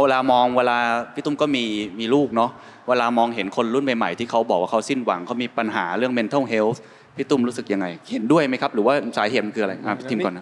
[0.04, 0.78] เวลามองเวลา
[1.14, 1.66] พี่ตุ้มก็มี
[2.00, 2.52] มีลูกเนาะ
[2.90, 6.80] เวลามองเห็นคนรุ่นใหม่ๆที่เขาบอกว่าเขาสิ้นหวังเขามีปัญหาเรื่อง mental health
[7.18, 10.42] พี่ตุ้มรู้สึกยังไง เห็นด้วยไหมครับ หรือว่าสาเหตุมันคืออะไรอะพี่ทิมก่อนนะ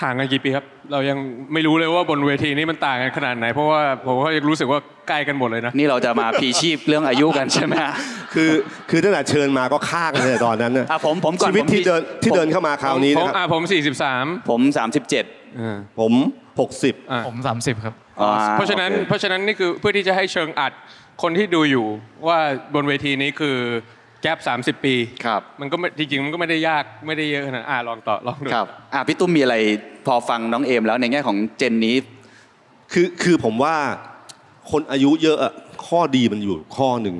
[0.00, 1.18] ห่างกันกี่ปีครับ เรายัง
[1.52, 7.94] ไม่รู้เลยว่าบนเวทีนี้มันต่างกันขนาดไหน เพราะว่าผมก็ยังรู้สึกว่าใกล้กันหมดเลยนะ นี่เราจะมาพีชีพเรื่องอายุกันใช่ไหมฮะ
[8.34, 8.50] คือ
[8.90, 13.62] คือตั้งแต่เชิญมาก็ข้างเลยตอนนั้นน่ะอะผมผมก่อนชีวิตผมที่เดินที่ผมเดินเข้ามาคราวนี้ผมนะครับอ่าผม
[14.08, 16.12] 43 ผม 37อ่าผม
[16.62, 20.72] 60อ่าผม 30 ครับอ่เพราะฉะนั้นโอคเพราะฉะนั้นนี่คือเพื่อที่จะให้เชิงอัด
[21.22, 21.86] คนที่ดูอยู่
[22.28, 22.38] ว่า
[22.74, 23.56] บนเวทีนี้คือ
[24.22, 29.56] แก๊ป30ปีครับ มันก็ไม่จริงๆมันก็ไม่ได้ยากไม่ได้เยอะขนาดอ่าลองต่อลองดูครับอะพี่ตุ้มมีอะไร
[30.06, 31.96] พอฟังน้องเอมแล้วในแง่ของเจนนี้
[32.92, 33.76] คือคือผมว่า
[34.70, 35.52] คนอายุเยอะอะ
[35.86, 37.16] ข้อดีมันอยู่ข้อหนึ่ง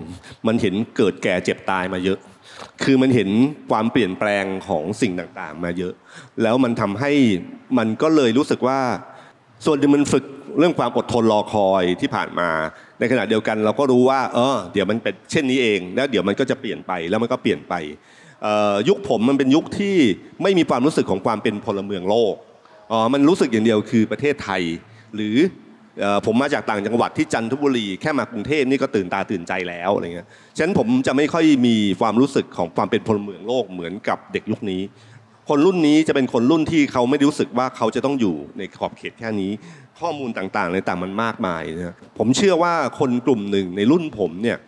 [0.47, 2.19] มันเห็นเกิดแก่เจ็บตายมาเยอะ
[2.85, 3.29] คือมันเห็น
[3.71, 5.93] ความเปลี่ยนแปลงของสิ่งต่างๆ มาเยอะ
[6.43, 7.13] แล้วมันทำให้
[7.79, 8.81] มันก็เลยรู้สึกว่า
[9.67, 10.25] ส่วนหนึ่งมันฝึก
[10.59, 12.49] เรื่องความอดทนรอคอยที่ผ่านมา
[13.03, 17.75] ในขณะเดียวกันเราก็รู้ว่าเออเดี๋ยวมันเป็นเช่นนี้เองแล้วเดี๋ยวมันก็จะเปลี่ยนไปแล้วมันก็เปลี่ยนไป
[18.89, 19.97] ยุคผมมันเป็นยุคที่
[20.43, 22.35] ไม่มีความรู้สึกของความเป็นพลเมืองโลก
[22.93, 24.63] อ๋อมันรู้สึกอย่างเดียวคือประเทศไทย
[25.15, 25.37] หรือ
[26.03, 34.83] อผมมาจากต่างจังหวัดที่จันทบุรีแค่มากรุงเทพนี่ก็ตื่นตาตื่นใจแล้วอะไรเงี้ยฉะนั้นผมจะไม่ค่อยมีความรู้สึกของความเป็นพลเมืองโลกเหมือนกับเด็กยุคนี้
[35.49, 39.53] คนรุ่นนี้จะเป็นคนรุ่นที่เขาไม่รู้สึกว่าเขาจะต้องอยู่ในขอบเขตแค่นี้
[40.01, 44.59] ข้อมูลต่างๆในต่างมันมากมายนะผมเชื่อว่าคนกลุ่มหนึ่งในรุ่นผมเนี่ย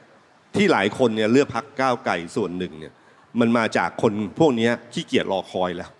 [0.56, 2.92] ที่หลายคนเนี่ยเลือกพักก้าวไก่ส่วนหนึ่งเนี่ย
[3.40, 5.90] มันมาจากคนพวกนี้ขี้เกียจรอคอยแล้ว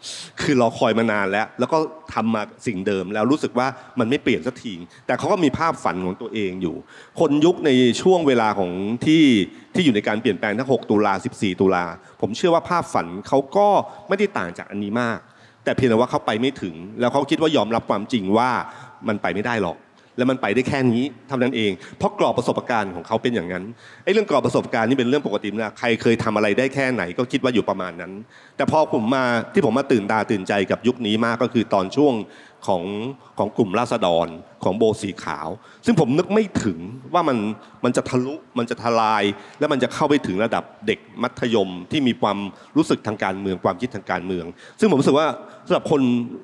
[0.41, 1.79] คือรอคอยมานานแล้ว แล้วก็
[2.15, 3.67] ทำมาสิ่งเดิมแล้วรู้สึกว่า
[3.99, 4.73] มันไม่เปลี่ยนสักที
[5.07, 6.77] แต่เขาก็มีภาพฝันของตัวเองอยู่
[7.21, 7.71] คนยุคใน
[8.03, 8.71] ช่วงเวลาของ
[9.07, 9.25] ที่
[9.75, 11.85] ที่อยู่ในการเปลี่ยนแปลงทั้ง 6 ตุลา 14 ตุลา
[12.21, 13.69] ผมเชื่อว่าภาพฝันเขาก็
[14.09, 15.19] ไม่ได้ต่างจากอันนี้มาก
[15.65, 18.51] แต่เพียงแต่ว่าเขาไปไม่ถึง แล้วเขาคิดว่ายอมรับความจริงว่า
[19.09, 19.77] มันไปไม่ได้หรอก
[20.17, 23.65] แล้วมันไปได้แค่นี้เท่านั้นเอง เพราะกรอบประสบการณ์ของเขาเป็นอย่างนั้น
[24.05, 28.13] ไอ้เรื่องกรอบประสบการณ์นี่เป็นเรื่องปกตินะใครเคยทำอะไรได้แค่ไหนก็คิดว่าอยู่ประมาณนั้น
[28.57, 29.25] แต่พอผมมา
[29.55, 32.15] ที่ผมมาตื่นตาตื่นใจกับยุคนี้มากก็คือตอนช่วง
[32.67, 32.83] ของ
[33.39, 34.29] ของกลุ่มราษฎร
[34.65, 35.49] ของโบสีขาว
[35.85, 36.79] ซึ่งผมนึกไม่ถึง
[37.15, 37.39] ว่ามัน
[37.85, 39.23] มันจะทะลุมันจะทลาย
[39.59, 42.39] และมันจะเข้าไปถึงระดับเด็กมัธยมที่มีความ
[42.77, 44.47] รู้สึกทางการเมืองความคิดทางการเมือง
[44.81, 45.27] ซึ่งผมรู้สึกว่า
[45.67, 46.01] สำหรับคน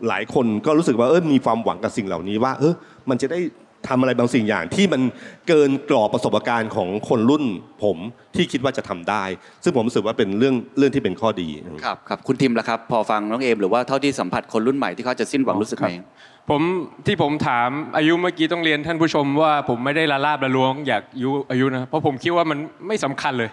[0.09, 2.75] หลายคนก็รู้สึกว่าเออมีความหวังกับสิ่งเหล่านี้ว่าเออ
[3.11, 3.41] มันจะได้
[3.89, 5.03] ทำอะไรบางสิ่งอย่างที่มัน
[5.49, 7.45] เกินกรอบประสบการณ์ของคนรุ่น
[7.83, 7.99] ผม
[8.37, 9.25] ที่คิดว่าจะทำได้
[9.65, 11.49] ซึ่งผมรู้สึกว่าเป็นเรื่องเรื่องที่เป็นข้อดี
[11.85, 15.93] ครับครับคุณทิมล่ะครับ พอฟังน้องเอมหรือว่าเท่าที่สัมผัสคนรุ่นใหม่ที่เขาจะสิ้นหวังรู้สึกไง
[16.51, 16.63] ผม
[17.07, 23.51] ที่ผมถามอายุเมื่อกี้ต้องเรียนท่านผู้ชมว่าผมไม่ได้ละลาบละล้วงอยากอายุอายุนะเพราะผมคิดว่ามันไม่สำคัญเลย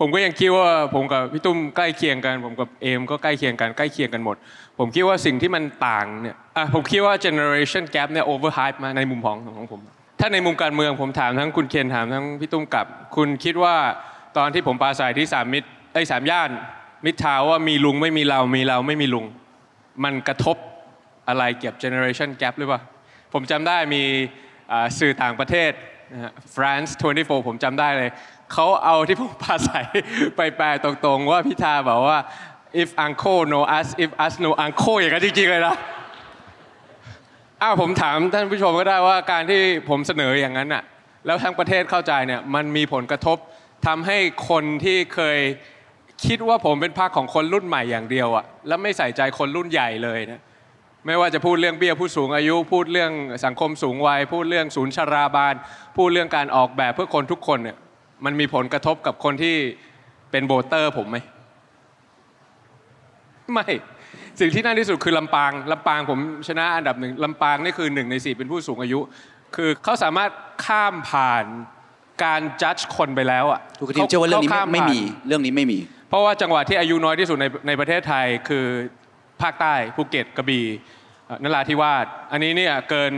[0.00, 4.36] ผมก็ยังคิดว่าผมกับพี่ตุ้มใกล้เคียงกัน ผมกับเอมก็ใกล้เคียงกันใกล้เคียงกันหมด
[4.82, 9.80] ผมคิดว่าสิ่งที่มันต่างเนี่ยอะผมคิดว่า generation gap เนี่ย overhype มาในมุมของของผม
[10.20, 13.76] ถ้าในมุมการเมืองผมถามทั้งคุณเคนถามทั้งพี่ตุ้มกับ คุณคิดว่า
[14.36, 16.50] ตอนที่ผมปาศัยที่สามมิตรไอ้ยสามย่าน
[17.04, 19.26] มิตรทาวว่ามีลุงไม่มีเรามีเราไม่มีลุง
[20.04, 20.56] มันกระทบ
[21.28, 22.80] อะไรเกี่ยวกับ generation gap หรือเปล่า
[23.32, 24.02] ผมจำได้มี
[24.98, 25.72] สื่อต่างประเทศ
[26.12, 28.10] นะฮะ France 24 ผมจำได้เลย
[28.52, 29.86] เขาเอาที่ผมปาศัย
[30.36, 32.18] ไปแปลตรงๆ ว่าพิธาบอกว่า
[32.82, 35.76] if uncle know us if us know uncle อย่างนั้นจริงๆเลยนะ
[37.62, 40.82] อ้าวผมถามท่านผู้ชมก็ได้ว่าการที่ผมเสนออย่างนั้นน่ะ
[41.26, 43.38] แล้วทั้งประเทศเข้าใจเนี่ยมันมีผลกระทบ
[43.86, 45.38] ทำให้คนที่เคย
[46.24, 50.40] คิดว่าผมเป็นพรรคของคนรุ่นใหม่อย่างเดียวอะแล้วไม่ใส่ใจคนรุ่นใหญ่เลยนะ
[51.06, 53.12] ไม่ว่าจะพูดเรื่องเบี้ยผู้สูงอายุ พูดเรื่อง
[53.44, 55.54] สังคมสูงวัย พูดเรื่องศูนย์ชราบาล
[55.96, 57.76] พูดเรื่องการออกแบบเพื่อคนทุกคนเนี่ย
[58.24, 59.56] มันมีผลกระทบกับคนที่
[60.30, 61.16] เป็นโบเตอร์ผมไหม
[63.52, 63.66] ไม่
[64.40, 69.00] สิ่งที่น่าที่สุดคือลำปางลำปางผมชนะอันดับหนึ่งลำปางนี่คือหนึ่งในสี่เป็นผู้สูงอายุ
[69.56, 70.30] คือเขาสามารถ
[70.64, 71.44] ข้ามผ่าน
[72.24, 78.66] การจัดคนไปแล้วอะทุกทีมเชื่อว่าเรื่องนี้ขไม่ข้าไม่ผ่านมีเรื่องนี้ไม่มี เพราะว่าจังหวัดที่อายุน้อยที่สุดในในประเทศไทยคือ
[79.42, 80.64] ภาคใต้ภูเก็ตกระบี่
[81.26, 83.12] เอ่อนราธิวาสอันนี้เนี่ยเกิน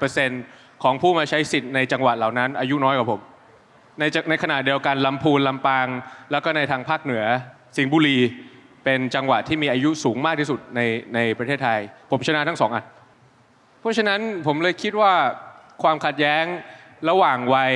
[0.00, 3.20] 50%ของผู้มาใช้สิทธิ์ในจังหวัดเหล่านั้น อายุน้อยกว่าผม
[3.98, 5.86] ในจะในขณะเดียวกันลำพูนลำปาง
[6.30, 7.24] แล้วก็ในทางภาคเหนือ
[7.76, 8.18] สิงห์บุรี
[8.86, 10.80] เป็นจังหวัดที่มีอายุสูงมากที่สุดใน
[11.14, 11.78] ในประเทศไทย
[12.10, 12.84] ผมชนะทั้งสองอัน
[13.80, 15.12] เพราะฉะนั้นผมเลยคิดว่า
[15.82, 16.44] ความขัดแย้ง
[17.10, 17.72] ระหว่างวัย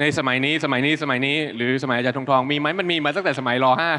[0.00, 3.90] ในสมัยนี้สมัยนี้สมัยนี้ หรือสมัยอาจารย์ทองทองมีไหมมันมีมาตั้งแต่สมัยรห้า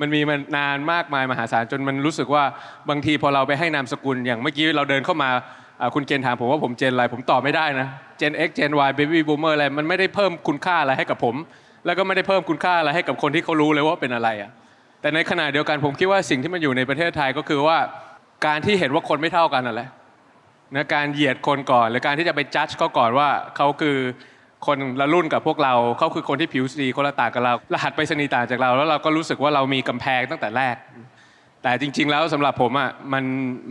[0.00, 2.44] มันมีมานานมากมายมหาศาลจนมันรู้สึกว่า
[2.90, 5.30] บางทีพอเราไปให้นามสกุลอย่างเมื่อกี้เราเดินเข้ามา
[5.94, 11.34] คุณเกณฑ์ถามผมว่าผมเจนอะไรผมตอบไม่ได้นะเจน X เจน Y Baby Boomer อะไรมันไม่ได้เพิ่มคุณค่าอะไรให้กับผม
[11.86, 14.50] แล้วก็ไม่ได้เพิ่มคุณค่าอะไรให้กับคนที่เขารู้เลยว่าเป็นอะไรอะ
[15.00, 17.78] แต่ในขณะเดียวกันผมคิดว่าสิ่งที่มันอยู่ในประเทศไทยก็คือว่า
[18.46, 19.88] การที่เห็นว่าคนไม่เท่ากันนั่นแหละ
[20.74, 23.96] นะการเหยียดคนก่อน หรือการที่จะไปจัดเขาก่อนว่าเขาคือ
[24.66, 30.76] คนละรุ่นกับพวกเราเขาคือคนที่ผิวสีคนละต่างกับเรา รหัสไปรษณีย์ต่างจากเรา แล้วเราก็รู้สึกว่าเรามีกำแพงตั้งแต่แรก
[31.62, 33.24] แต่จริง ๆ แล้วสำหรับผมอะมัน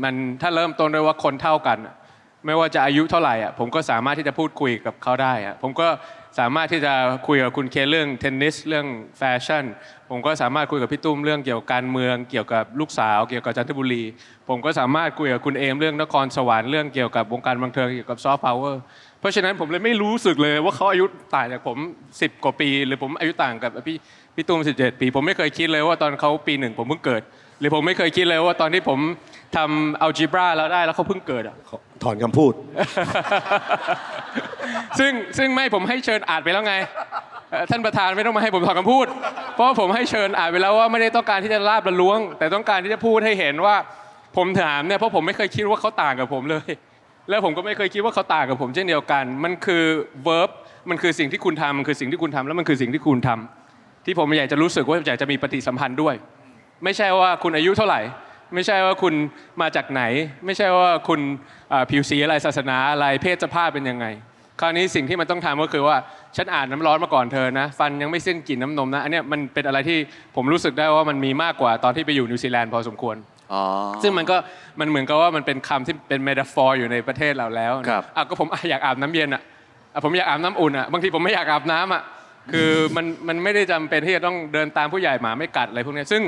[0.03, 1.77] มันถ้าเริ่มต้นด้วยว่าคนเท่ากัน
[2.45, 5.87] ไม่ว่าจะอายุเท่าไหร่อะผมก็สามารถที่จะพูดคุยกับเขาได้อะผมก็
[6.39, 6.93] สามารถที่จะ
[7.27, 8.87] คุยกับคุณเคเรื่องเทนนิสเรื่อง
[9.17, 9.65] แฟชั่น
[10.09, 14.03] ผมก็สามารถคุยกับพี่ตุ้มเรื่องเกี่ยวกับการเมือง เกี่ยวกับลูกสาว เกี่ยวกับจันทบุรี
[14.49, 18.81] ผมก็สามารถคุยกับคุณเอมเรื่องนครสวรรค์เรื่องเกี่ยวกับวงการบันเทิงเกี่ยวกับซอฟต์พาวเวอร์
[19.19, 21.77] เพราะฉะนั้นผมเลยไม่รู้สึกเลยว่าเขาอายุต่างจากผม
[22.11, 23.97] 10 กว่าปี หรือผมอายุต่างกับพี่
[24.35, 27.21] พี่ตุ้ม17 ปี ผมไม่เคยคิดเลยว่าตอนเขาปีหนึ่งผมเพิ่งเกิด
[27.59, 28.99] หรือผมไม่เคยคิดเลยว่าตอนที่ผม
[29.55, 31.55] ทำอัลจีบราแล้วได้แล้วเขาเพิ่งเกิดอะ
[32.03, 32.53] ถอนคำพูด
[34.99, 36.75] ซึ่งซึ่งไม่ผมให้เชิญอ่านไปแล้วไง
[37.51, 39.07] เอ่อท่านประธานไม่ต้องมาให้ผมถอนคำพูด
[39.53, 43.75] เพราะว่าผมให้เชิญอ่านไปแล้วว่าไม่ได้ต้องการที่จะลาบละล้วง แต่ต้องการที่จะพูดให้เห็นว่า
[44.37, 46.69] ผมถามเนี่ยเพราะผมไม่เคยคิดว่าเขาต่างกับผมเลย
[47.29, 49.83] แล้วผมก็ไม่เคยคิดว่าเขาต่างกับผมเช่นเดียวกัน มันคือ
[50.27, 50.49] verb
[50.89, 56.15] มันคือสิ่งที่คุณทำมันคือสิ่งที่คุณทำแล้วมันคือสิ่งที่คุณทำที่ผมอยากจะรู้สึกว่าอยากจะมีปฏิสัมพันธ์ด้วย
[56.83, 57.99] ไม่ใช่ว่าคุณอายุเท่าไหร่
[58.53, 59.13] ไม่ใช่ว่าคุณ
[59.61, 60.03] มาจากไหน
[60.45, 61.19] ไม่ใช่ว่าคุณ
[61.71, 64.05] อ่าผิวสีอะไรศาสนาอะไรเพศสภาพเป็นยังไง
[64.61, 65.97] คราวนี้สิ่งที่มันต้องทำก็คือว่า
[66.37, 69.97] ฉันอาบน้ำร้อนมาก่อนเธอนะ ฟันยังไม่สิ้นกลิ่นน้ำนมนะอันเนี้ยมันเป็นอะไรที่
[70.35, 73.15] ผมรู้สึกได้ว่ามันมีมากกว่าตอนที่ไปอยู่นิวซีแลนด์พอสมควร
[73.53, 73.63] อ๋อ
[74.03, 74.37] ซึ่งมันก็
[74.79, 79.41] มันเหมือนกับว่ามันเป็นคำที่เป็น metaphor อยู่ในประเทศเราแล้วนะครับอะก็ผมอะอยากอาบน้ำเย็นอะ
[79.93, 82.01] อะผมอยากอาบน้ำอุ่นอะบางทีผมไม่อยากอาบน้ำอะ
[82.53, 86.21] คือมันมันไม่ได้จำเป็นที่จะต้องเดินตามผู้ใหญ่หมาไม่กัดอะไรพวกเนี้ยซึ่ง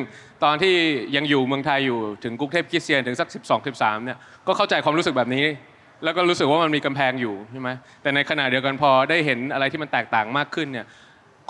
[0.43, 0.73] ตอนที่
[1.15, 5.45] ยังอยู่เมืองไทยอยู่ถึงกรุงเทพคริสเตียนถึงสัก 12 13เนี่ยก็เข้าใจความรู้สึกแบบนี้
[6.03, 7.69] แล้วก็รู้สึกว่ามันมีกำแพงอยู่ใช่ไหม
[8.01, 10.85] แต่ในขณะเดียวกันพอได้เห็นอะไรที่มันแตกต่างมากขึ้นเนี่ย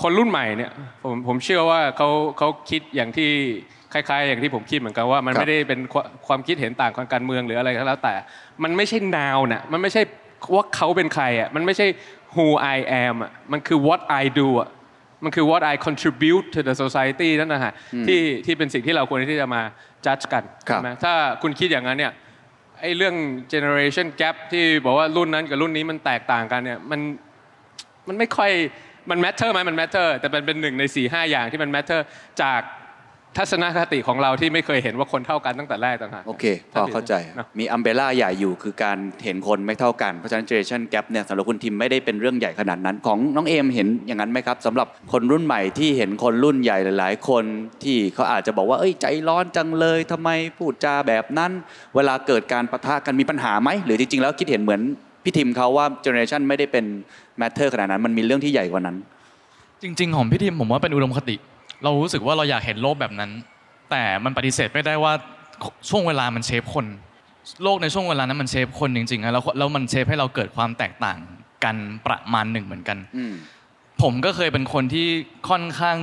[0.01, 0.71] คนรุ่นใหม่เนี่ย
[1.03, 3.29] ผมผมเชื่อว่าเขาเขาคิดอย่างที่
[3.93, 8.13] คล้ายๆ อย่างที่ผมคิดเหมือนกันว่ามันครับไม่ได้เป็นความความคิดเห็นต่างทางการเมืองหรืออะไรก็แล้วแต่
[8.63, 10.01] มันไม่ใช่นาวน่ะมันไม่ใช่
[10.55, 11.87] ว่าเขาเป็นใครอะมันไม่ใช่
[12.35, 14.69] who I am อะมันคือ what I do อะ
[15.23, 17.73] มันคือ what I contribute to the society นั่นนะฮะ
[18.07, 19.61] ที่ที่เป็นสิ่งที่เราควรที่จะมา
[20.05, 22.13] judge กันครับใช่ไหมถ้าคุณคิดอย่างนั้นเนี่ย
[22.81, 23.15] ไอ้เรื่อง
[23.53, 26.99] generation gap ที่บอกว่ารุ่นนั้นกับรุ่นนี้มันแตกต่างกันเนี่ยมัน
[28.07, 28.51] มันไม่ค่อย
[29.09, 31.99] มัน matter ไหมมัน matter แต่เป็นเป็นหนึ่งใน4ี่ห้าอย่างที่มัน matter
[32.41, 32.61] จาก
[33.37, 47.43] ทัศนคติของเราที่ไม่เคยเห็นว่าคนเท่ากันตั้งแต่แรกต่างหากโอเคพอเข้าใจเนอะมีอัมเบล่าใหญ่อยู่คือการเห็นคนไม่เท่ากันเพราะฉะนั้น generation gap เนี่ยสำหรับคุณทิมไม่ได้เป็นเรื่องใหญ่ขนาดนั้น ของน้องเอมเห็นอย่างนั้นไหมครับสำหรับคนรุ่นใหม่ที่เห็นคนรุ่นใหญ่หลาย ๆ คน
[47.83, 51.51] ที่เขาอาจจะบอกว่าเอ้ยใจร้อนจังเลยทำไมพูดจาแบบนั้น
[51.95, 54.81] เวลาเกิดการประทะกันมีปัญหาไหมหรือจริง ๆ แล้วคิดเห็นเหมือน
[55.23, 56.85] พี่ทิมเขาว่า generation ไม่ได้เป็น
[57.41, 58.97] matter ขนาดนั้น มันมีเรื่องที่ใหญ่กว่านั้น
[59.83, 61.35] จริง ๆ ของพี่ทิมผมว่าเป็นอุดมคติ
[61.83, 63.31] เรารู้สึกว่าเราอยากเห็นโลกแบบนั้น
[63.91, 65.13] แต่มันปฏิเสธไม่ได้ว่า
[65.89, 66.85] ช่วงเวลามันเชฟคน
[67.63, 71.19] โลกในช่วงเวลานั้นมันเชฟคนจริงๆนะแล้วแล้วมันเชฟให้เราเกิดความแตกต่าง
[71.63, 73.33] กันประมาณหนึ่งเหมือนกันอืม
[74.01, 75.07] ผมก็เคยเป็นคนที่
[75.49, 75.97] ค่อนข้าง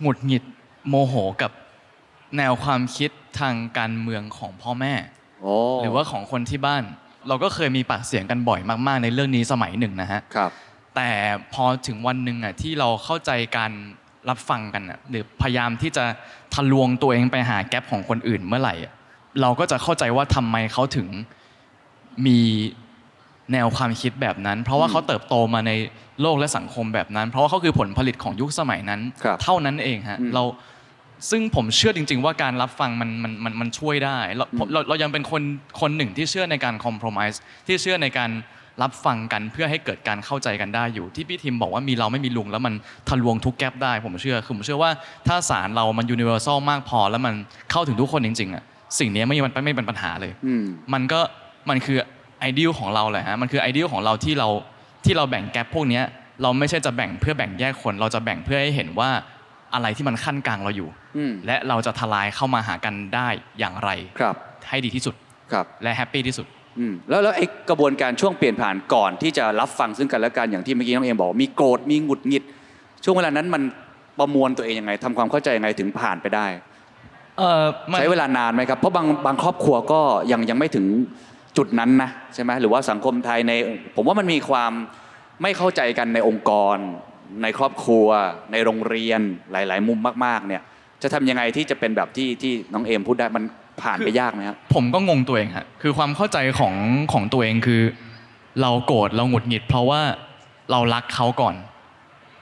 [0.00, 0.44] หงุดหงิด
[0.88, 1.52] โมโหกับ
[2.36, 4.94] แนวความคิดทางการเมืองของพ่อแม่
[5.42, 6.84] โอ้หรือว่าของคนที่บ้าน
[7.28, 10.50] เราก็เคยมีปากเสียงกันบ่อยมาก ๆ ในเรื่องนี้สมัยหนึ่งนะฮะครับ
[10.96, 11.10] แต่
[11.52, 13.72] พอถึงวันหนึ่งอะที่เราเข้าใจการ
[14.28, 16.04] รับฟังกันอะหรือพยายามที่จะ
[16.54, 18.92] ทะลวงตัวเองไปหาแกลบของคนอื่นเมื่อไหร่อะ
[19.40, 21.08] เราก็จะเข้าใจว่าทำไมเขาถึง
[22.26, 22.38] มี
[23.52, 25.72] แนวความคิดแบบนั้น เพราะว่าเขาเติบโตมาใน
[26.22, 30.44] โลกและสังคมแบบนั้น เพราะว่าเขาคือผลผลิตของยุคสมัยนั้นครับเท่านั้นเองฮะอืมเรา
[31.30, 35.42] ซึ่งผมเชื่อจริง ๆ ว่าการรับฟังมันมันมันมันช่วยได้เราอืมเราเรายังเป็นคน
[35.80, 38.30] คนหนึ่งที่เชื่อในการคอม p r o m i s e ที่เชื่อในการ
[38.82, 42.74] รับฟังกันเพื่อให้เกิดการเข้าใจกันได้อยู่ ที่พี่ทิมบอกว่ามีเราไม่มีลุง แล้วมัน
[43.08, 44.90] ทะลวงทุกแกลบได้ผมเชื่อคือผมเชื่อว่า
[45.26, 47.34] ถ้าสารเรามัน universal มากพอ แล้วมัน
[47.70, 48.64] เข้าถึงทุกคนจริงๆอะ
[48.98, 51.20] สิ่งนี้ไม่มันไม่เป็นปัญหาเลยอืมมันก็
[51.70, 51.96] มันคือ
[52.40, 54.48] ไอเดียของเราแหละฮะมันคือไอเดียของเราที่เรา
[55.04, 56.04] ที่เราแบ่งแกลบพวกเนี้ย
[56.42, 59.10] เราไม่ใช่จะแบ่งเพื่อแบ่งแยกคน เราจะแบ่งเพื่อให้เห็นว่า
[59.74, 64.34] อะไรที่มันขั้นกลางเราอยู่อืมและเราจะทลายเข้ามาหากันได้อย่างไรครับ
[64.68, 65.14] ให้ดีที่สุด
[65.52, 66.57] ครับและแฮปปี้ที่สุดอืม
[67.10, 72.44] แล้วแล้วไอ้กระบวนการช่วงเปลี่ยนผ่านก่อนที่จะรับฟังซึ่งกันและกันอย่างที่เมื่อกี้น้องเอมบอกมีโกรธมีหงุดหงิด
[73.04, 73.62] ช่วงเวลานั้นมัน
[74.18, 76.46] ประมวลตัวเองยังไงทำความเข้าใจยังไงถึงผ่านไปได้
[77.38, 80.00] เออมันใช้เวลานานไหมครับเพราะบางบางครอบครัวก็
[80.32, 80.86] ยังยังไม่ถึง
[81.56, 83.52] จุดนั้นนะใช่ไหมหรือว่าสังคมไทยใน
[83.96, 84.72] ผมว่ามันมีความ
[85.42, 86.76] ไม่เข้าใจกันในองค์กร
[87.42, 88.06] ในครอบครัว
[88.52, 89.20] ในโรงเรียน
[89.52, 90.62] หลาย ๆ มุมมาก ๆ เนี่ย
[91.02, 93.44] จะทำยังไงที่จะเป็นแบบที่ที่น้องเอมพูดได้มัน
[93.82, 96.74] ผ่านไปยากไหมครับผมก็งงตัวเองฮะคือความเข้าใจของ
[97.12, 97.82] ของตัวเองคือ
[98.62, 100.02] เราโกรธเราหงุดหงิด เพราะว่า
[100.70, 101.54] เรารักเขาก่อน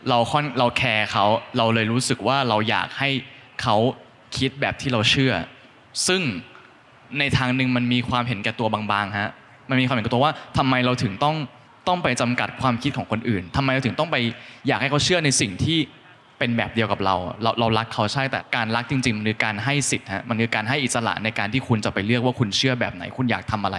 [0.08, 1.24] เราค่อนเราแคร์เขา
[1.56, 3.10] เราเลยรู้สึกว่าเราอยากให้
[3.62, 3.76] เขา
[4.36, 5.32] คิดแบบที่เราเชื่อ
[6.06, 6.20] ซึ่ง
[7.18, 9.30] ในทางหนึ่งมันมีความเห็นแก่ตัวบางๆฮะ
[9.70, 11.36] มันมีความเห็นแก่ตัวว่าทำไมเราถึงต้อง
[11.88, 14.16] ต้องไปจำกัดความคิดของคนอื่นทำไมเราถึงต้องไป
[14.66, 15.78] อยากให้เขาเชื่อในสิ่งที่
[16.38, 23.78] เป็นแบบเดียวกับเรา เราเรารักเขาใช่แต่การรักจริงๆมันคือการให้สิทธิ์ฮะมันคือการให้อิสระในการที่คุณจะไปเลือกว่าคุณเชื่อแบบไหน คุณอยากทำอะไร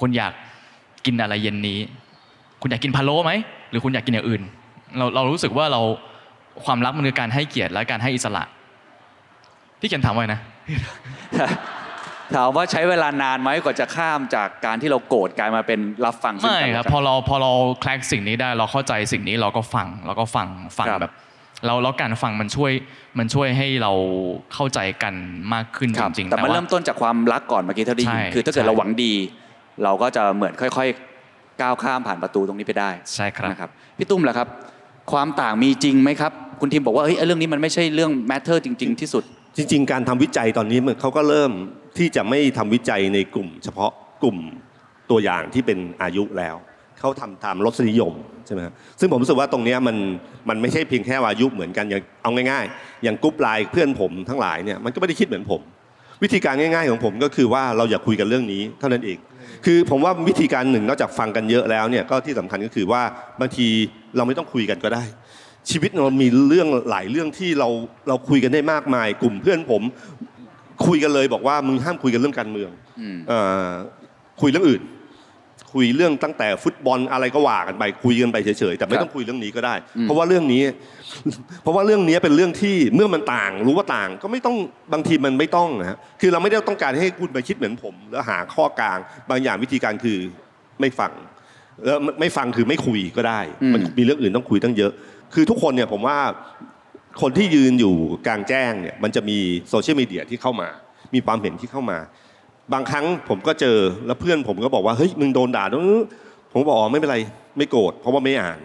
[0.00, 0.32] คุณอยาก
[1.06, 1.78] กินอะไรเย็นนี้
[2.60, 3.32] คุณอยากกินพะโล้ไหม
[3.70, 4.42] หรือคุณอยากกินอย่างอื่น
[4.96, 5.80] เราเรารู้สึกว่าเรา
[6.64, 8.44] ความรักมันคือการให้เกียรติและการให้อิสระ
[9.80, 10.40] พี่เขียนถามไว้นะ
[12.34, 20.46] ถามว่าใช้เวลานานไหมกว่าจะข้ามจากการที่เราโกรธกลายมาเป็นรับฟังซึ่งไม่กันและครับกันพอเราพอเราแคลกสิ่งนี้ได้เราเข้าใจสิ่งนี้เราก็ฟังเราก็ฟัง
[20.78, 21.12] ฟังครับแบบ
[21.66, 22.72] แล้วแล้วการฟังมันช่วย
[23.18, 23.92] มันช่วยให้เรา
[24.54, 25.14] เข้าใจกัน
[25.54, 29.12] มากขึ้นครับจริงๆแต่มันว่าเริ่มต้นจากความรักก่อนเมื่อกี้เท่าที่ได้ยินใช่คือถ้าเกิดใช่เราหวังดี
[29.84, 30.88] เราก็จะเหมือนค่อย
[31.24, 34.48] ๆ ก้าวข้ามผ่านประตูตรงนี้ไปได้ใช่ครับนะครับพี่ตุ้มล่ะครับ
[35.12, 39.24] ความต่างมีจริงไหมครับ คุณทีมบอกว่าเฮ้ยเรื่องนี้มันไม่ใช่เรื่อง matter จริง ๆ ที่สุด
[39.56, 41.52] จริง ๆ การทำวิจัยตอนนี้มันเขาก็เริ่ม
[41.98, 43.90] ที่จะไม่ทำวิจัยในกลุ่ม เฉพาะ
[44.22, 44.36] กลุ่ม
[45.10, 46.56] ตัวอย่างที่เป็นอายุแล้ว
[47.04, 48.12] เขาทำตามรสนิยม
[48.46, 49.96] ใช่ไหมครับซึ่งผมรู้สึกว่าตรงเนี้ยมัน
[50.48, 55.60] มันไม่ใช่เพียงแค่ว่าอายุเหมือนกันอย่างเอาง่ายๆ อย่าง group LINE เพื่อนผมทั้งหลายเนี่ยมันก็ไม่ได้คิดเหมือนผม
[56.22, 59.18] วิธีการง่าย ๆ ของผมก็คือว่าเราอย่าคุยกันเรื่องนี้เท่านั้นเอง
[59.64, 63.02] คือผมว่าวิธีการหนึ่งนอกจากฟังกันเยอะแล้วเนี่ยก็ที่สำคัญก็คือว่า
[63.40, 63.66] บางที
[64.16, 65.04] เราไม่ต้องคุยกันก็ได้
[65.70, 67.68] ชีวิตเรามีเรื่องหลายเรื่องที่เรา
[68.08, 69.82] เราคุยกันได้มากมาย กลุ่มเพื่อนผม
[70.86, 73.68] คุยกันเลยบอกว่ามึงห้ามคุยกันเรื่องการเมืองอืมเอ่อ
[74.40, 74.82] คุยเรื่องอื่น
[75.74, 80.62] คุยเรื่องตั้งแต่ฟุตบอลอะไรก็ว่ากันไปคุยกันไปเฉยๆแต่ไม่ต้องคุยเรื่องนี้ก็ได้อืมเพราะว่าเรื่องนี้
[81.62, 84.56] เพราะว่าเรื่องนี้เป็นเรื่องที่เมื่อมันต่าง รู้ว่าต่างก็ไม่ต้อง
[84.92, 88.98] บางทีมันไม่ต้องนะฮะคือเราไม่ได้ต้องการให้คุณไปคิดเหมือนผม แล้วหาข้อกลาง
[89.30, 90.18] บางอย่างวิธีการคือ
[90.80, 91.12] ไม่ฟัง
[91.84, 94.92] แล้วไม่ไม่ฟังคือไม่คุยก็ได้อืมมันมีเรื่องอื่นต้องคุยตั้งเยอะ
[95.34, 96.18] คือทุกคนเนี่ยผมว่า
[97.22, 97.94] คนที่ยืนอยู่
[98.26, 99.38] กลางแจ้งเนี่ยมันจะมี
[99.70, 100.68] โซเชียลมีเดียที่เข้ามา
[101.14, 101.98] มีความเห็นที่เข้ามา
[102.72, 105.82] บางครั้งผมก็เจอแล้วเพื่อนผมก็บอกว่าเฮ้ยมึงโดนด่าด้วย
[106.52, 107.18] ผมบอกอ๋อไม่เป็นไร
[107.58, 108.58] ไม่โกรธเพราะว่าไม่อ่าน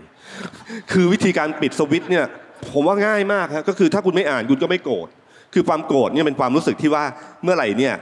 [0.92, 2.26] คือวิธีการปิดสวิตเนี่ย
[2.74, 5.08] ผมว่าง่ายมากครับก็คือถ้าคุณไม่อ่านคุณก็ไม่โกรธ
[5.54, 7.04] คือความโกรธเนี่ยเป็นความรู้สึกที่ว่า
[7.44, 7.96] เมื่อไหร่เนี่ย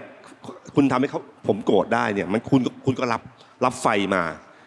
[0.75, 3.21] คุณทำให้เขาผมโกรธได้เนี่ยมันคุณคุณก็รับ
[3.65, 4.23] รับไฟมา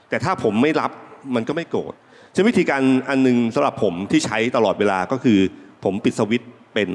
[0.08, 0.90] แต่ถ้าผมไม่รับ
[1.34, 1.92] มันก็ไม่โกรธ
[2.34, 5.38] ฉะนั้นวิธีการอันหนึงสำหรับผมที่ใช้ตลอดเวลาก็คือ
[5.84, 6.42] ผมปิดสวิต
[6.74, 6.90] เป็น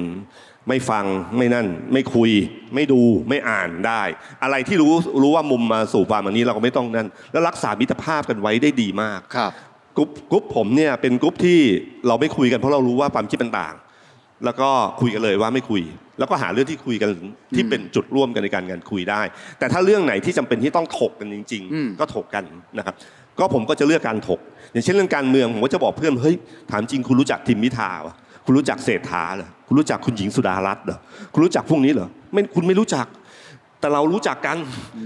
[0.67, 1.06] ไม่ฟัง
[1.38, 2.32] ไม่นั่น ไม่คุย
[2.75, 4.02] ไม่ดูไม่อ่านได้
[4.44, 9.52] อะไรที่รู้รู้ว่ามุมมาสู่ความอันนี้เราก็ไม่ต้องนั่น แล้วรักษามิตรภาพกันไว้ได้ดีมากครับ
[9.98, 11.60] group group ผมเนี่ยเป็นกรุ๊ปที่
[12.08, 13.75] เราไม่คุยกันเพราะเรารู้ว่าความคิดมันต่าง
[14.46, 14.69] แล้วก็
[15.02, 15.81] คุยกันเลยว่าไม่คุย
[16.19, 17.10] แล้วก็หาเรื่องที่คุยกัน
[17.56, 19.21] ที่เป็นจุดร่วมกันในการงานคุยได้
[19.60, 22.44] แต่ถ้าเรื่องไหนที่จำเป็นที่ต้องถกกันจริงอืมๆก็ถกกัน
[22.77, 22.96] นะครับ
[23.40, 24.40] ก็ผมก็จะเลือกการถก
[24.71, 26.37] อย่างเช่นเรื่องการเมืองผมก็จะบอกเพื่อนเฮ้ย
[26.71, 28.15] ถามจริงคุณรู้จักทิมพิธาวะ
[28.46, 31.00] คุณรู้จักเศรษฐาเหรอ คุณรู้จักคุณหญิงสุดารัตน์เหรอ
[31.34, 33.06] คุณรู้จักพวกนี้เหรอไม่คุณไม่รู้จัก
[33.80, 34.58] แต่เรารู้จักกัน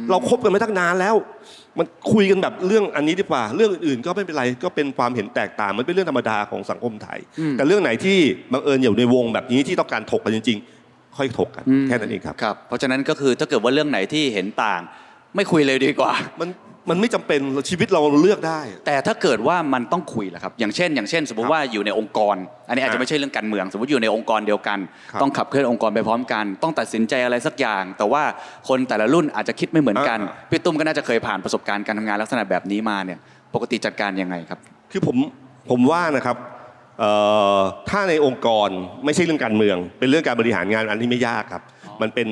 [0.10, 1.16] เราคบกันมาตั้งนานแล้ว
[1.78, 8.18] มันคุยกันแบบเรื่องอันนี้ดีกว่า เรื่องอื่นๆ ก็ไม่เป็นไรก็เป็นความเห็นแตกต่างมันเป็นเรื่องธรรมดาของสังคมไทยอืมแต่เรื่องไหนที่
[8.53, 10.57] บังเอิญอยู่ในวงแบบนี้ที่ต้องการถกกันจริง
[10.88, 14.82] ๆ ค่อยถกกันอืมแค่นั้นเองครับครับเพราะฉะนั้นก็คือถ้าเกิดว่าเรื่องไหนที่เห็นต่าง
[15.36, 16.49] ไม่คุยเลยดีกว่า มัน
[16.89, 22.36] มันไม่จำเป็นชีวิตเราเลือกได้ แต่ถ้าเกิดว่ามันต้องคุยล่ะครับ อย่างเช่น อย่างเช่น สมมติว่าอยู่ในองค์กร
[22.67, 24.80] อันนี้อาจจะไม่ใช่เรื่องการเมือง สมมติอยู่ในองค์กรเดียวกัน
[25.11, 28.23] ครับต้องขับเคลื่อนองค์กรไปพร้อมกัน ต้องตัดสินใจอะไรสักอย่าง แต่ว่า
[28.67, 33.19] คนแต่ละรุ่นอาจจะคิดไม่เหมือนกันอ่าพี่ตุ้มก็น่าจะเคยผ่านประสบการณ์การทำงานลักษณะแบบนี้มาเนี่ย
[33.53, 34.59] ปกติจัดการยังไงครับ
[34.91, 35.17] คือผม
[35.69, 36.38] ผมว่านะครับ
[36.99, 37.11] เอ่
[37.57, 37.59] อ
[37.89, 38.69] ถ้าในองค์กร
[39.05, 41.63] ไม่ใช่เรื่องการเมือง เป็นเรื่องการบริหารงานอันที่ไม่ยากครับ
[42.01, 42.27] มันเป็น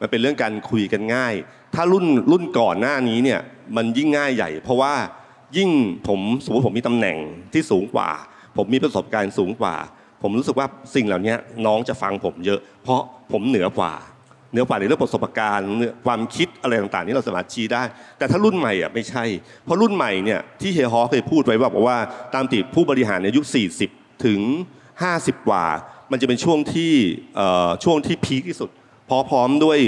[0.00, 1.34] มันเป็นเรื่องการคุยกันง่าย
[1.74, 3.40] ถ้ารุ่นรุ่นก่อนหน้านี้เนี่ย
[3.76, 4.92] มันยิ่งง่ายใหญ่ เพราะว่า
[5.56, 5.70] ยิ่ง
[6.08, 7.16] ผมสมมติผมมีตำแหน่ง
[7.52, 8.10] ที่สูงกว่า
[8.56, 9.74] ผมมีประสบการณ์สูงกว่า
[10.22, 11.34] ผมรู้สึกว่าสิ่งเหล่านี้
[11.66, 13.00] น้องจะฟังผมเยอะ เพราะ
[13.32, 13.94] ผมเหนือกว่า
[14.52, 15.68] เหนือกว่าในเรื่องประสบการณ์
[16.06, 17.82] ความคิดอะไรต่างๆนี่เราสามารถชี้ได้
[18.18, 19.24] แต่ถ้ารุ่นใหม่อะไม่ใช่
[19.64, 21.98] เพราะรุ่นใหม่เนี่ยที่เฮฮอเคยพูดไว้ว่าบอกว่า
[22.34, 23.42] ตามติดผู้บริหารในอายุ
[23.82, 24.40] 40 ถึง
[24.94, 25.64] 50 กว่า
[26.10, 26.92] มันจะเป็นช่วงที่
[27.84, 28.70] ช่วงที่พีคที่สุด
[29.10, 29.78] พราะพร้อมด้วย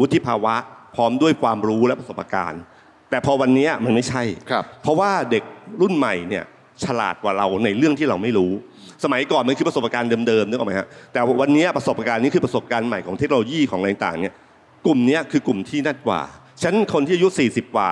[0.00, 0.54] วุฒิภาวะ
[0.96, 2.62] พร้อมด้วยความรู้และประสบการณ์
[3.14, 5.44] แต่พอวันเนี้ยมันไม่ใช่ครับเพราะว่าเด็ก
[5.80, 6.44] รุ่นใหม่เนี่ย
[6.84, 8.52] ฉลาดกว่าเราในเรื่องที่เราไม่รู้
[9.04, 14.34] สมัยก่อนมันคือประสบการณ์เดิมๆนึกออกไหมฮะแต่วันเนี้ยประสบการณ์นี้คือประสบการณ์ใหม่ของเทคโนโลยีของอะไรต่างๆเนี่ย
[14.86, 16.20] กลุ่มเนี้ยคือกลุ่มที่นั่นกว่า
[16.62, 17.90] ฉะนันคนที่อายุ40กว่า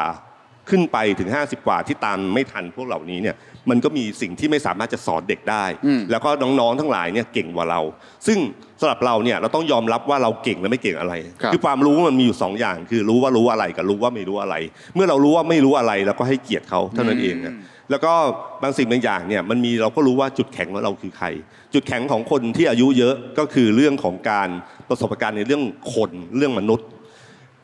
[0.70, 3.36] ขึ้นไปถึง 50 กว่าที่ตามไม่ทันพวกเหล่านี้เนี่ย
[3.70, 7.80] มันก็มีสิ่งที่ไม่สามารถจะสอนเด็กได้อืมแล้วก็น้องๆทั้งหลายเนี่ยเก่งกว่าเรา
[8.26, 8.38] ซึ่ง
[8.80, 14.54] สำหรับเราเนี่ยเราต้องยอมรับว่าเราเก่งและไม่เก่งอะไรครับอความรู้มันมีอยู่สองอย่าง คือรู้ว่ารู้อะไรกับรู้ว่าไม่รู้อะไร
[14.94, 17.54] เมื่อเรารู้ว่าไม่รู้อะไรเราก็ให้เกียรติเขาเท่านั้นเองนะ
[17.90, 18.12] แล้วก็
[18.62, 21.26] บางสิ่งบางอย่างเนี่ยมันมีเราก็รู้ว่าจุดแข็งของเราคือใคร
[21.74, 24.48] จุดแข็งของคนที่อายุเยอะก็คือเรื่องของการ
[24.88, 25.62] ประสบการณ์ในเรื่อง
[25.94, 26.88] คนเรื่องมนุษย์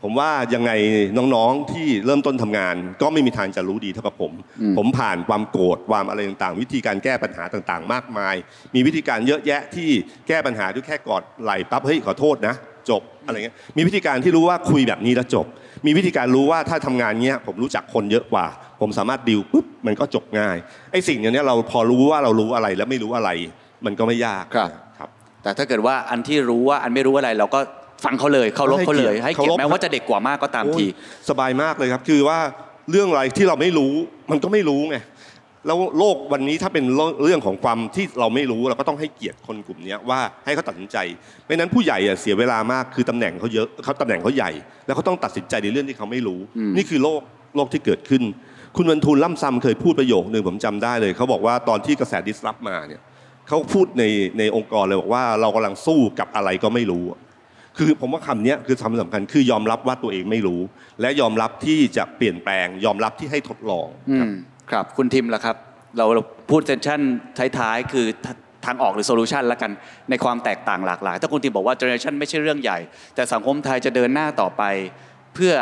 [0.03, 0.71] ผมว่ายังไง
[1.35, 8.35] น้องๆที่เริ่มต้นทำงาน ก็ไม่มีทางจะรู้ดีเท่ากับผมอืมผมผ่านความโกรธความอะไรต่างๆ วิธีการแก้ปัญหาต่างๆ มากมาย
[8.75, 9.91] มีวิธีการเยอะแยะที่
[10.29, 12.55] แก้ปัญหาด้วยแค่กอดไหล่ปั๊บเฮ้ยขอโทษนะ
[12.91, 15.47] จบอะไรเงี้ยมีวิธีการที่รู้ว่าคุยแบบนี้แล้วจบ
[15.87, 18.47] มีวิธีการรู้ว่าถ้าทำงานเงี้ยผมรู้จักคนเยอะกว่า
[18.81, 20.57] ผมสามารถดิวปุ๊บมันก็จบง่าย
[20.93, 23.31] ไอ้สิ่งอย่างเนี้ยเราพอรู้ว่าเรารู้อะไรและไม่รู้อะไร
[23.87, 25.09] มันก็ไม่ยากครับครับ
[25.43, 27.61] แต่ถ้าเกิดว่าอันที่รู้ว่าอันไม่รู้อะไรเราก็
[28.05, 32.39] ฟังเขาเลยเคารพเขาเลยให้เกียรติเคารพแม้ว่าจะเด็กกว่ามากก็ตามทีโอ้ยสบายมากเลยครับ คือว่า
[32.91, 33.93] เรื่องอะไรที่เราไม่รู้
[34.31, 34.99] มันก็ไม่รู้ไง
[35.67, 36.85] แล้วโลกวันนี้ถ้าเป็น
[37.25, 40.97] เรื่องของความที่เราไม่รู้เราก็ต้องให้เกียรติคนกลุ่มเนี้ยว่าให้เขาตัดสินใจ
[41.47, 44.51] ไม่นั้นผู้ใหญ่อะเสียเวลามากคือตำแหน่งเขาเยอะเขาตำแหน่งเขาใหญ่
[44.87, 47.21] แล้วเขาต้องตัดสินใจในเรื่องที่เขาไม่รู้อืมนี่คือโลก
[47.57, 48.23] โลกที่เกิดขึ้น
[48.77, 53.01] คุณวันทูลล่ำซำเคยพูดประโยคนึงผมจำได้เลยเขาบอกว่าตอนที่กระแสดิสรับมาเนี่ย
[53.49, 54.05] เขาพูดใน
[54.39, 57.05] ในองค์กรเลยบอกว่าเรากำลังสู้กับอะไรก็ไม่รู้
[57.79, 60.61] คือผมว่าคำเนี้ยคือคำสำคัญคือยอมรับว่าตัวเองไม่รู้
[61.01, 64.33] และยอมรับที่จะเปลี่ยนแปลง ยอมรับที่ให้ทดลองอืม
[64.71, 65.57] ครับครับคุณทิมล่ะครับ
[65.97, 67.01] เราเราพูด session
[67.59, 68.27] ท้ายๆคือท
[68.67, 69.71] ทางออกหรือ solution ละกัน
[70.11, 72.79] ในความแตกต่างหลากหลาย ถ้าคุณทิมบอกว่า generation ไม่ใช่เรื่องใหญ่
[73.15, 74.63] แต่สังคมไทยจะเดินหน้าต่อไป
[75.35, 75.55] เพื่อ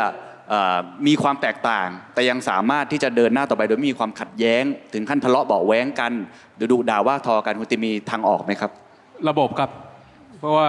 [0.49, 4.63] เออมีความแตกต่าง แต่ยังสามารถที่จะเดินหน้าต่อไป โดยไม่มีความขัดแย้ง
[4.93, 6.11] ถึงขั้นทะเลาะเบาะแว้งกัน
[6.55, 8.71] หรือดุด่าว่าทอกันคุณทิมมีทางออกไหมครับ
[9.29, 9.69] ระบบครับ
[10.39, 10.67] เพราะว่า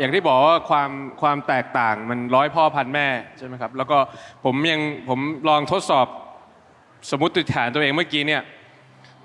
[0.00, 0.90] อย่างที่บอกว่าความ
[1.22, 3.06] ความแตกต่างมันร้อยพ่อพันแม่
[3.38, 3.98] ใช่ไหมครับแล้วก็
[4.44, 6.06] ผมยังผมลองทดสอบ
[7.10, 8.42] สมมติฐานตัวเองเมื่อกี้เนี่ย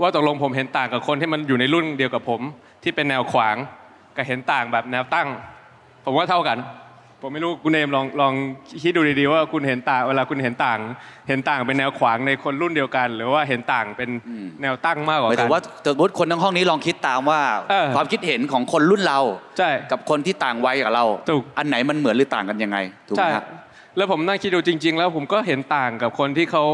[0.02, 2.42] ว่าตกลงผมเห็นต่างกับคนที่มันอยู่ในรุ่นเดียวกับผม
[2.84, 3.56] ที่เป็นแนวขวาง
[4.16, 5.28] กับเห็นต่างแบบแนวตั้ง
[6.06, 6.58] ผมว่าเท่ากัน
[7.22, 8.34] ผมไม่รู้คุณเอมลองลอง
[8.84, 10.80] คิดดูดีๆว่าคุณเห็นต่างเวลาคุณเห็นต่าง
[11.28, 19.20] เห็นต่างเป็นแนวขวางในคนรุ่นเดียวกัน หรือว่าเห็นต่างเป็นอืมแนวตั้งมากกว่าหมายกัถึนงว่าสมมติคนทั้งห้องนี้ลองคิดตามว่าเออความคิดเห็นของคนรุ่นเรา
[19.58, 23.46] ใช่กับคนที่ต่างวัยกับเราถูกอันไหนมันเหมือนหรือต่างกันยังไงถูกไหมใช่ครับ
[23.98, 26.66] แล้วผมนั่งคิดดูจริง ๆ แล้วผมก็เห็นต่างกับคนที่เขา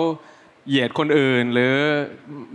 [0.67, 1.73] เหยียดคนอื่น หรือ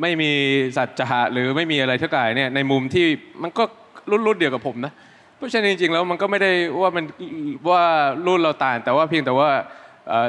[0.01, 0.31] ไม่มี
[0.77, 3.07] สัจจะหรือไม่มีอะไรเท่าไหร่เนี่ยในมุมที่
[3.43, 3.65] มันก็
[4.11, 5.12] รุ่นรุ่นเดียวกับผมนะเพ
[5.43, 7.05] ราะฉะนั้นจริงๆแล้วมันก็ไม่ได้ว่ามัน
[7.71, 7.83] ว่า
[8.27, 9.49] รุ่นเราต่าง แต่ว่าเพียงแต่ว่า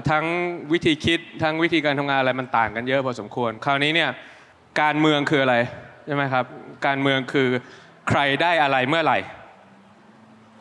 [0.10, 0.24] ทั้ง
[0.72, 4.10] วิธีคิดทั้งวิธีการทำงานอะไรมันต่างกันเยอะพอสมควร คราวนี้เนี่ย
[4.82, 5.56] การเมืองคืออะไร
[6.06, 6.46] ใช่ไหมครับ
[6.88, 7.48] การเมืองคือ
[8.10, 9.20] ใครได้อะไรเมื่อไหร่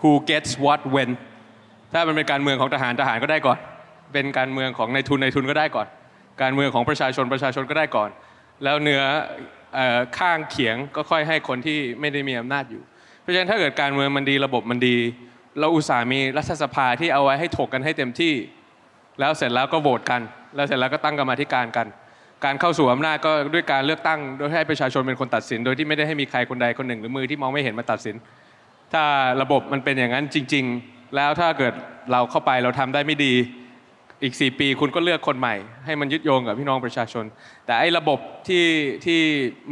[0.01, 1.11] who gets what when
[1.93, 3.59] ถ้ามันเป็นการเมืองของทหารทหารก็ได้ก่อน
[4.13, 5.87] เป็นการเมืองของนายทุนนายทุนก็ได้ก่อน
[6.43, 8.11] การเมืองของประชาชนประชาชนก็ได้ก่อน
[8.65, 9.03] แล้วเนื้อ
[9.75, 12.83] เอ่อข้างเขียงก็ค่อยให้คนที่ไม่ได้มีอำนาจอยู่
[13.23, 14.97] เพราะฉะนั้นถ้าเกิดการเมืองมันดีระบบมันดี
[15.59, 18.35] เราอุตส่าห์มีรัฐสภาที่เอาไว้ให้ถกกันให้เต็มที่
[19.21, 20.21] แล้วเสร็จแล้วก็โหวตกัน
[20.57, 21.87] แล้วเสร็จแล้วก็ตั้งกรรมธิการกัน
[22.45, 28.17] การเข้าสู่อำนาจก็ด้วยการเลือกตั้งโดยให้ประชาชนเป็นคนตัดสิน โดยที่ไม่ได้ให้มีใครคนใดคนหนึ่ง หรือมือที่มองไม่เห็นมาตัดสิน
[28.93, 29.03] ถ้า
[29.43, 31.75] ระบบมันเป็นอย่างนั้นจริง ๆ แล้วถ้าเกิด
[32.13, 33.35] เราเข้าไปเราทำได้ไม่ดี
[34.23, 35.55] อีก 4 ปีคุณก็เลือกคนใหม่
[35.85, 37.25] ให้มันยึดโยงกับพี่น้องประชาชน
[37.67, 38.19] แต่ไอ้ระบบ
[38.49, 38.65] ที่
[39.05, 39.21] ที่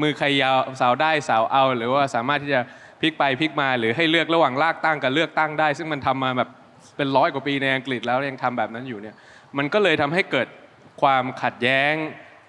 [0.02, 2.60] มือใครยาวสาวได้สาวเอา หรือว่าสามารถที่จะ
[3.00, 6.48] พลิกไปพลิกมาหรือให้เลือกระหว่างลากตั้งกับเลือกตั้งได้ ซึ่งมันทำมาแบบ
[6.96, 9.14] เป็นร้อยกว่าปีในอังกฤษแล้วยังทำแบบนั้นอยู่เนี่ย
[9.58, 10.46] มันก็เลยทำให้เกิด
[11.02, 11.94] ความขัดแย้ง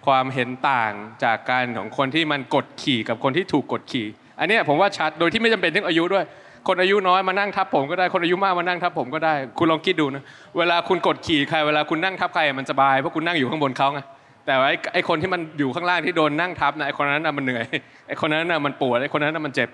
[0.08, 0.94] ความเห็นต่าง
[1.24, 4.08] จากการของคนที่มันกดขี่กับคนที่ถูกกดขี่
[4.40, 6.26] อันนี้ผมว่าชัดโดยที่ไม่จำเป็นต้องอายุด้วย
[6.68, 10.24] คนอายุน้อยมานั่งทับผมก็ได้คนอายุมากมานั่งทับผมก็ได้ คุณลองคิดดูนะ
[10.58, 14.00] เวลาคุณกดขี่ใครเวลาคุณนั่งทับใครมันสบายเพราะคุณนั่งอยู่ข้างบนเขาไง
[14.48, 17.66] แต่ว่าไอ้ไอ้คนที่มันอยู่ข้างล่างที่โดนนั่งทับนะไอ้คนนั้นน่ะมันเหนื่อย
[18.08, 19.70] ไอ้คนนั้นน่ะมันปวดไอ้คนนั้นน่ะมันเจ็บ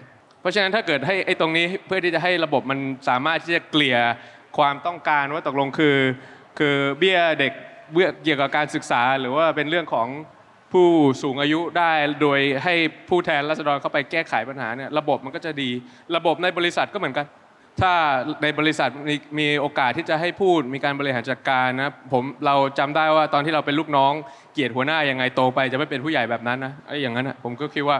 [0.47, 2.79] ราะฉะนั้นถ้าเกิดให้ไอ้ตรงนี้เพื่อที่จะให้ระบบมัน
[3.09, 3.97] สามารถที่จะเกลี่ย
[4.57, 5.97] ความต้องการว่าตกลงคือ
[6.59, 7.53] คือเบี้ยเด็ก
[7.93, 10.07] เบี้ยเกี่ยวกับการศึกษา หรือว่าเป็นเรื่องของ
[10.73, 10.87] ผู้
[11.23, 11.91] สูงอายุได้
[12.21, 12.73] โดยให้
[13.09, 15.69] ผู้แทนราษฎรเข้าไปแก้ไขปัญหาเนี่ยระบบมันก็จะดี
[16.15, 17.27] ระบบในบริษัทก็เหมือนกัน
[17.81, 17.93] ถ้า
[18.43, 24.13] ในบริษัทมีมีโอกาสที่จะให้พูดมีการบริหารจัดการนะผมเราจำได้ว่าตอนที่เราเป็นลูกน้อง
[24.53, 27.97] เกลียดหัวหน้ายังไงโตไปจะไม่เป็นผู้ใหญ่แบบนั้นนะไอ้อย่างนั้นนะผมก็คิดว่า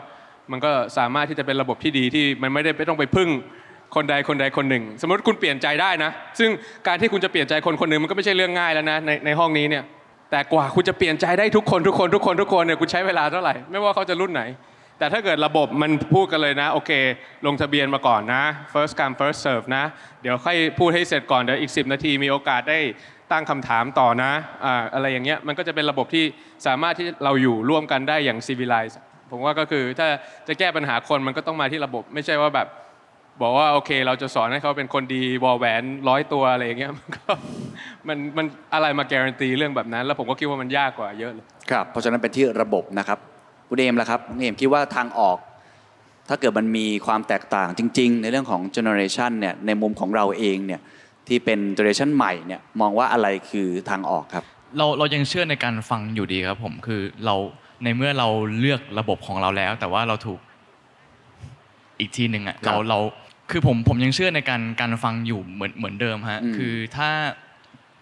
[0.52, 3.30] มันก็สามารถที่จะเป็นระบบที่ดีที่มันไม่ได้ไม่ต้องไปพึ่ง
[3.96, 6.50] คนใดคนใดคนหนึ่ง สมมติคุณเปลี่ยนใจได้นะ ซึ่ง
[6.88, 9.84] การที่คุณจะเปลี่ยนใจคนคนหนึ่งมันก็ไม่ใช่เรื่องง่ายแล้วนะในในห้องนี้เนี่ย
[10.32, 14.44] แต่กว่าคุณจะเปลี่ยนใจได้ทุกคนทุกคนทุกคนทุกคนเนี่ยคุณใช้เวลาเท่าไหร่ไม่ว่าเขาจะรุ่นไหน
[15.00, 16.92] แต่ถ้าเกิดระบบมันพูดกันเลยนะ โอเค
[17.46, 18.44] ลงทะเบียนมาก่อนนะ
[18.74, 19.84] first come first serve นะ
[20.22, 22.80] เดี๋ยวค่อยพูดให้เสร็จก่อนเดี๋ยวอีก 10 นาทีมีโอกาสได้
[23.32, 24.32] ตั้งคำถามต่อนะ
[24.66, 26.26] อ่าอะไรอย่างเงี้ยมันก็จะเป็นระบบที่
[26.68, 28.98] สามารถที่เราอยู่ร่วมกันได้อย่าง civilized
[29.32, 30.08] ผมว่าก็คือถ้า
[30.48, 32.68] จะแก้ปัญหาคนมันก็ต้องมาที่ระบบ ไม่ใช่ว่าแบบ
[33.42, 37.32] บอกว่าโอเค เราจะสอนให้เขาเป็นคนดีวอลแหวนร้อยตัวอะไรอย่างเงี้ยมันก็
[38.08, 43.20] มันมันอะไรมาการันตีเรื่องแบบนั้น แล้วผมก็คิดว่ามันยากกว่าเยอะเลยครับเพราะฉะนั้นเป็นที่ระบบนะครับ
[43.70, 45.38] คุณเอมล่ะครับคุณเอมคิดว่าทางออก
[46.30, 50.82] ถ้าเกิดมันมีความแตกต่างจริง ๆ ในเรื่องของเจเนอเรชันเนี่ยในมุมของเราเองเนี่ย
[51.28, 54.46] ที่เป็นเจเนอเรชันใหม่เนี่ยมองว่าอะไรคือทางออกครับ
[54.78, 57.36] เราเรายังเชื่อในการฟังอยู่ดีครับผมคือเรา
[57.84, 58.28] ในเมื่อเรา
[58.60, 60.40] เลือกระบบของเราแล้ว แต่ว่าเราถูก
[62.00, 63.00] อีกทีหนึ่งอะครับเราเรา
[63.52, 67.10] คือผมผมยังเชื่อในการการฟังอยู่เหมือนเหมือนเดิมฮะอืมคือถ้า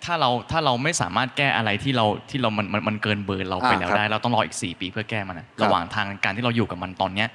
[0.03, 7.28] ถ้าเราถ้าเราไม่สามารถแก้อะไรที่เราที่เรามันมันมันเกินเบอร์เราไปอ่าแล้วครับได้ เราต้องรออีก 4 ปีเพื่อแก้มันนะครับระหว่างทางการที่เราอยู่กับมันตอนเนี้ย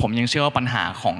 [0.00, 1.16] ผมยังเชื่อว่าปัญหาของ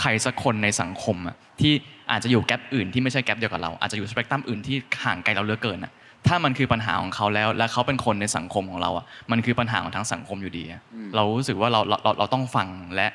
[0.00, 1.72] ใครสักคนในสังคมอะที่
[2.10, 5.92] อาจจะอยู่แกลบอื่นที่ไม่ใช่แกลบเดียวกับเราอาจจะอยู่สเปกตรัมอื่นที่ห่างไกลเราเหลือเกินอะ
[6.26, 13.08] ถ้ามันคือปัญหาของเขาแล้ว และเขาเป็นคนในสังคมของเราอะมันคือปัญหาของทั้งสังคมอยู่ดีอะอืมเรารู้สึกว่าเราเราเราเราต้องฟังและ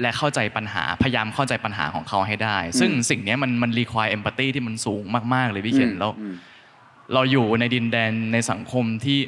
[0.00, 5.02] และเข้าใจปัญหาพยายามเข้าใจปัญหาของเขาให้ได้ ซึ่งสิ่งเนี้ยมันมันรีควายเอมพัตตีที่มันสูง
[5.34, 6.34] มาก ๆ เลยพี่เขียนแล้วอืม
[7.14, 9.18] เราอยู่ในดินแดนในสังคมที่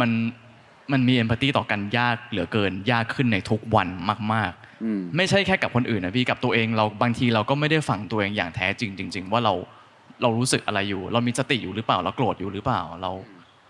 [0.00, 0.10] มัน
[0.92, 3.88] มันมีเอมพัตตีต่อกันยากเหลือเกินยากขึ้นในทุกวัน
[4.34, 4.52] มาก
[4.84, 9.54] อืมๆไม่ใช่แค่กับคนอื่นนะพี่กับตัวเองเราบางทีเราก็ไม่ได้ฟังตัวเองอย่างแท้จริงจริง ๆ ว่าเรา
[10.22, 13.12] เรารู้สึกอะไรอยู่ เรามีสติอยู่หรือเปล่า เราโกรธอยู่หรือเปล่า เรา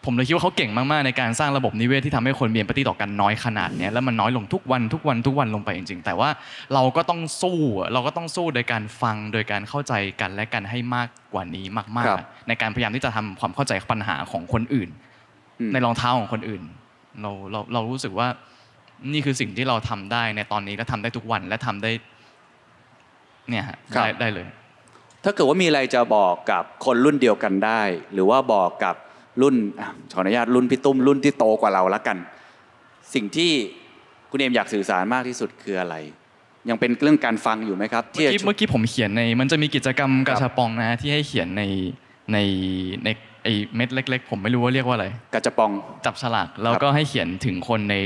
[0.06, 6.30] ผมเลยคิดว่าเขาเก่งมากๆในการสร้างระบบนิเวศที่ทำให้คนมีเอมพัตตีต่อกันน้อยขนาดเนี้ยแล้วมันน้อยลงทุกวันทุกวันทุกวันลงไปจริง ๆ แต่ว่า
[6.74, 14.88] เราก็ต้องสู้อะเราก็ต้องสู้โดยการฟังโดยการเข้าใจกันและกันให้มากกว่านี้มากครับๆอะในการพยายามที่จะทำความเข้าใจปัญหาของคนอื่น
[15.60, 16.62] อืมในรองเท้าของคนอื่น
[17.22, 18.28] เราเราเรารู้สึกว่า
[19.12, 21.90] นี่คือสิ่งที่เราทำได้ในตอนนี้และทำได้ทุกวันและทำได้
[23.50, 24.46] เนี่ยฮะครับได้ได้เลย
[25.24, 28.94] ถ้าเกิดว่ามีอะไรจะบอกกับคนรุ่นเดียวกันได้ หรือว่าบอกกับ
[29.42, 32.16] รุ่นอะขออนุญาตรุ่นพี่ตุ้มรุ่นที่โตกว่าเราละกัน
[33.14, 33.52] สิ่งที่
[34.30, 35.96] คุณเอมอยากสื่อสารมากที่สุดคืออะไร
[36.68, 41.62] ยังเป็นเรื่องการฟังอยู่ไหมครับเมื่อกี้จะเมื่อกี้ผมเขียนใน มันจะมีกิจกรรมครักาบชาปองนะที่ให้เขียนใน
[42.32, 42.38] ใน
[43.04, 43.08] ใน
[43.42, 45.70] ไอเม็ดเล็ก ๆ ผมไม่รู้ว่าเรียกว่าอะไรกระจะปอง
[46.06, 47.96] จับฉลากแล้วก็ให้เขียนถึงคนใน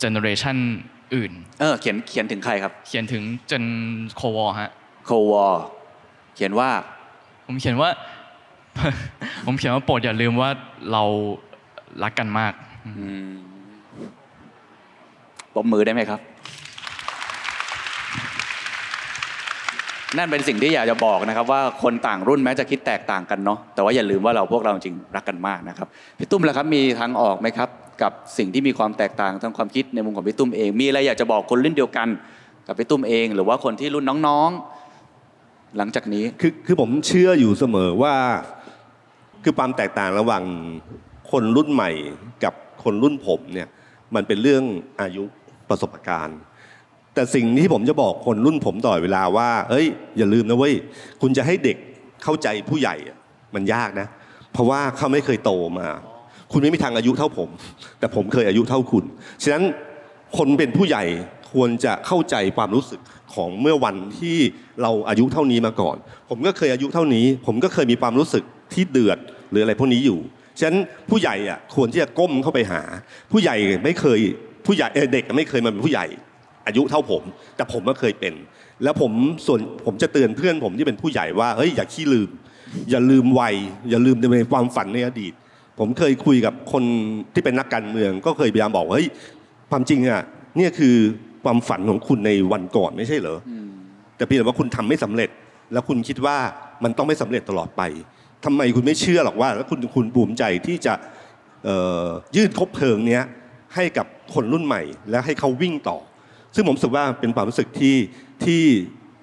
[0.00, 0.56] เจเนอเรชัน
[1.14, 3.64] อื่น เออเขียนเขียนถึงใครครับ เขียนถึงเจน
[4.16, 4.70] โควอฮะ
[5.06, 5.44] โควอ
[6.34, 6.68] เขียนว่า
[7.46, 7.90] ผมเขียนว่า
[9.46, 10.50] ผมเขียนว่าโปรดอย่าลืมว่า
[10.92, 11.02] เรา
[12.02, 12.52] รักกันมาก
[12.86, 12.92] อื
[13.26, 13.28] ม
[15.54, 16.20] ปมมือได้ไหมครับ
[20.16, 27.68] นั่นเป็นสิ่งที่อยากจะบอกนะครับ ว่าคนต่างรุ่นแม้จะคิดแตกต่างกันเนาะแต่ว่าอย่าลืมว่าเราพวกเราจริงรักกันมากนะครับพี่ตุ้มล่ะครับมีทางออกไหมครับ
[28.02, 32.08] กับสิ่งที่มีความแตกต่างทางความคิดในมุมของพี่ตุ้มเอง มีอะไรอยากจะบอกคนรุ่นเดียวกัน
[32.66, 34.73] กับพี่ตุ้มเอง หรือว่าคนที่รุ่นน้องๆ
[35.78, 38.14] หลังจากนี้คือคือผมเชื่ออยู่เสมอว่า
[39.44, 40.44] คือความแตกต่างระหว่าง
[41.30, 41.90] คนรุ่นใหม่
[42.44, 42.54] กับ
[42.84, 43.68] คนรุ่นผมเนี่ย
[44.14, 44.62] มันเป็นเรื่อง
[45.00, 45.24] อายุ
[45.68, 46.38] ประสบการณ์
[47.14, 49.86] แต่สิ่งที่ผมจะบอกคนรุ่นผมตลอเวลาว่าเอ้ย
[50.18, 50.74] อย่าลืมนะเว้ย
[51.22, 51.76] คุณจะให้เด็ก
[52.24, 52.94] เข้าใจผู้ใหญ่
[53.54, 54.06] มันยากนะ
[54.52, 55.88] เพราะว่าเขาไม่เคยโตมา
[56.52, 57.48] คุณไม่มีทางอายุเท่าผม
[57.98, 59.04] แต่ผมเคยอายุเท่าคุณ
[59.42, 59.64] ฉะนั้น
[60.36, 61.04] คนเป็นผู้ใหญ่
[61.52, 63.00] ควรจะเข้าใจความรู้สึก
[63.34, 64.36] ของเมื่อวันที่
[64.82, 65.96] เราอายุเท่านี้มาก่อน
[66.30, 69.18] ผมก็เคยอายุเท่านี้ ผมก็เคยมีความรู้สึกที่เดือด
[69.50, 70.18] หรืออะไรพวกนี้อยู่
[70.58, 70.78] ฉะนั้น
[71.10, 72.82] ผู้ใหญ่อะควรที่จะก้มเข้าไปหา
[73.32, 74.18] ผู้ใหญ่ไม่เคย
[74.66, 76.06] ผู้ใหญ่เด็กไม่เคยมาเป็นผู้ใหญ่
[76.66, 77.22] อายุเท่าผม
[77.56, 78.34] แต่ผมก็เคยเป็น
[78.82, 79.12] แล้วผม
[79.46, 82.30] ส่วนผมจะเตือนเพื่อนผมที่เป็นผู้ใหญ่ว่าเฮ้ยอย่าขี้ลืม
[82.90, 83.54] อย่าลืมวัย
[83.90, 85.32] อย่าลืมในความฝันในอดีต
[85.78, 86.84] ผมเคยคุยกับคน
[87.34, 89.08] ที่เป็นนักการเมือง ก็เคยพยายามบอกว่าเฮ้ย
[89.70, 90.22] ความจริงอะ
[90.56, 90.96] เนี่ยคือ
[91.44, 93.50] ความฝันของคุณในวันก่อนไม่ใช่เหรออ
[94.16, 95.30] แต่เพียงแต่ว่าคุณทำไม่สำเร็จ
[95.72, 96.36] แล้วคุณคิดว่า
[96.84, 97.82] มันต้องไม่สำเร็จตลอดไป
[98.44, 100.94] ทำไมคุณไม่เชื่อหรอกว่า แล้วคุณคุณภูมิใจที่จะ
[101.64, 103.22] เอ่อยื่นคบเพลิงเนี้ย
[103.74, 105.98] ให้กับคนรุ่นใหม่ แล้วให้เขาวิ่งต่อ
[106.54, 107.96] ซึ่งผมรู้สึกว่าเป็นความรู้สึกที่
[108.44, 108.62] ที่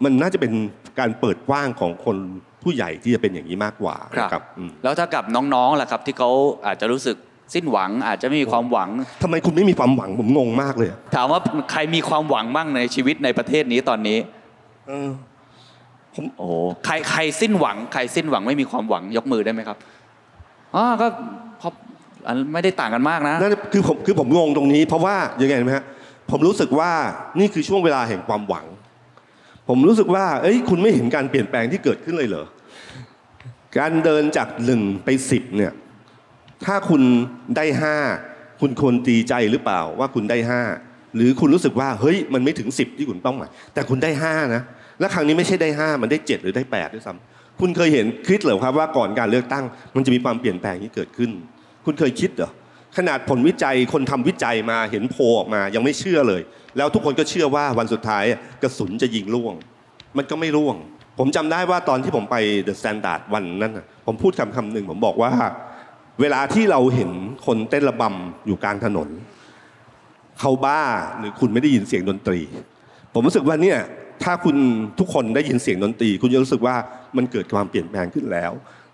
[0.03, 0.53] มันน่าจะเป็น
[0.99, 2.17] การเปิดกว้างของคน
[2.63, 6.29] ผู้ใหญ่ที่จะเป็นอย่างนี้มากกว่าครับนะครับอืมแล้วถ้ากับน้องๆล่ะครับที่เขา
[6.65, 7.17] อาจจะรู้สึก
[7.53, 8.89] สิ้นหวังอาจจะไม่มีความหวัง
[9.23, 11.39] ทำไมคุณไม่มีความหวังผมงงมากเลย ถามว่า
[11.71, 14.17] ใครมีความหวังบ้างในชีวิตในประเทศนี้ตอนนี้
[14.87, 15.09] เออ
[16.37, 16.53] โอ้โห
[16.85, 19.77] ใครใครสิ้นหวัง ใครสิ้นหวังไม่มีความหวังยกมือได้ไหมครับ
[20.75, 21.07] อ๋อก็
[21.61, 21.69] พอ
[22.27, 25.85] อันไม่ได้ต่างกันมากนะนั่นคือผมคือผมงงตรงนี้ เพราะว่ายังไงรู้ไหมฮะ
[26.31, 26.91] ผมรู้สึกว่า
[27.39, 28.65] นี่คือช่วงเวลาแห่งความหวัง
[29.69, 32.45] ผมรู้สึกว่า เอ้ย คุณไม่เห็นการเปลี่ยนแปลงที่เกิดขึ้นเลยเหรอ
[33.77, 35.73] การเดินจากหนึ่งไปสิบเนี่ย
[36.65, 37.01] ถ้าคุณ
[37.57, 37.95] ได้ห้า
[38.61, 40.61] คุณควรตีใจหรือเปล่าว่าคุณได้ห้า
[41.15, 44.61] หรือคุณรู้สึกว่าเฮ้ยมันไม่ถึงสิบที่คุณต้องหมายแต่คุณได้ห้านะ
[44.99, 51.31] และครั้งนี้ไม่ใช่ได้ห้ามันได้เจ็ดหรือได้แปดด้วยซ้ำคุณเคยเห็นคิดเหรอครับว่าก่อนการเลือกตั้ง มันจะมีความเปลี่ยนแปลงที่เกิดขึ้น
[51.85, 52.51] คุณเคยคิดเหรอ
[52.97, 56.41] ขนาดผลวิจัยคนทำวิจัยมาเห็นโพลออกมายังไม่เชื่อเลย
[56.77, 58.23] แล้วทุกคนก็เชื่อว่าวันสุดท้าย
[58.63, 59.53] กระสุนจะยิงร่วง
[60.17, 60.75] มันก็ไม่ร่วง
[61.19, 63.73] ผมจำได้ว่าตอนที่ผมไป THE STANDARD วันนั้น
[64.05, 65.31] ผมพูดคำคำหนึ่งผมบอกว่า
[66.21, 67.11] เวลาที่เราเห็น
[67.45, 69.09] คนเต้นระบำอยู่กลางถนน
[70.39, 70.81] เขาบ้า
[71.17, 72.39] หรือคุณไม่ได้ยินเสียงดนตรี
[73.13, 73.77] ผมรู้สึกว่าเนี่ย
[74.23, 74.55] ถ้าคุณ
[74.99, 76.75] ทุกคนได้ยินเสียงดนตรี คุณจะรู้สึกว่า
[77.17, 78.51] มันเกิดความเปลี่ยนแปลงขึ้นแล้ว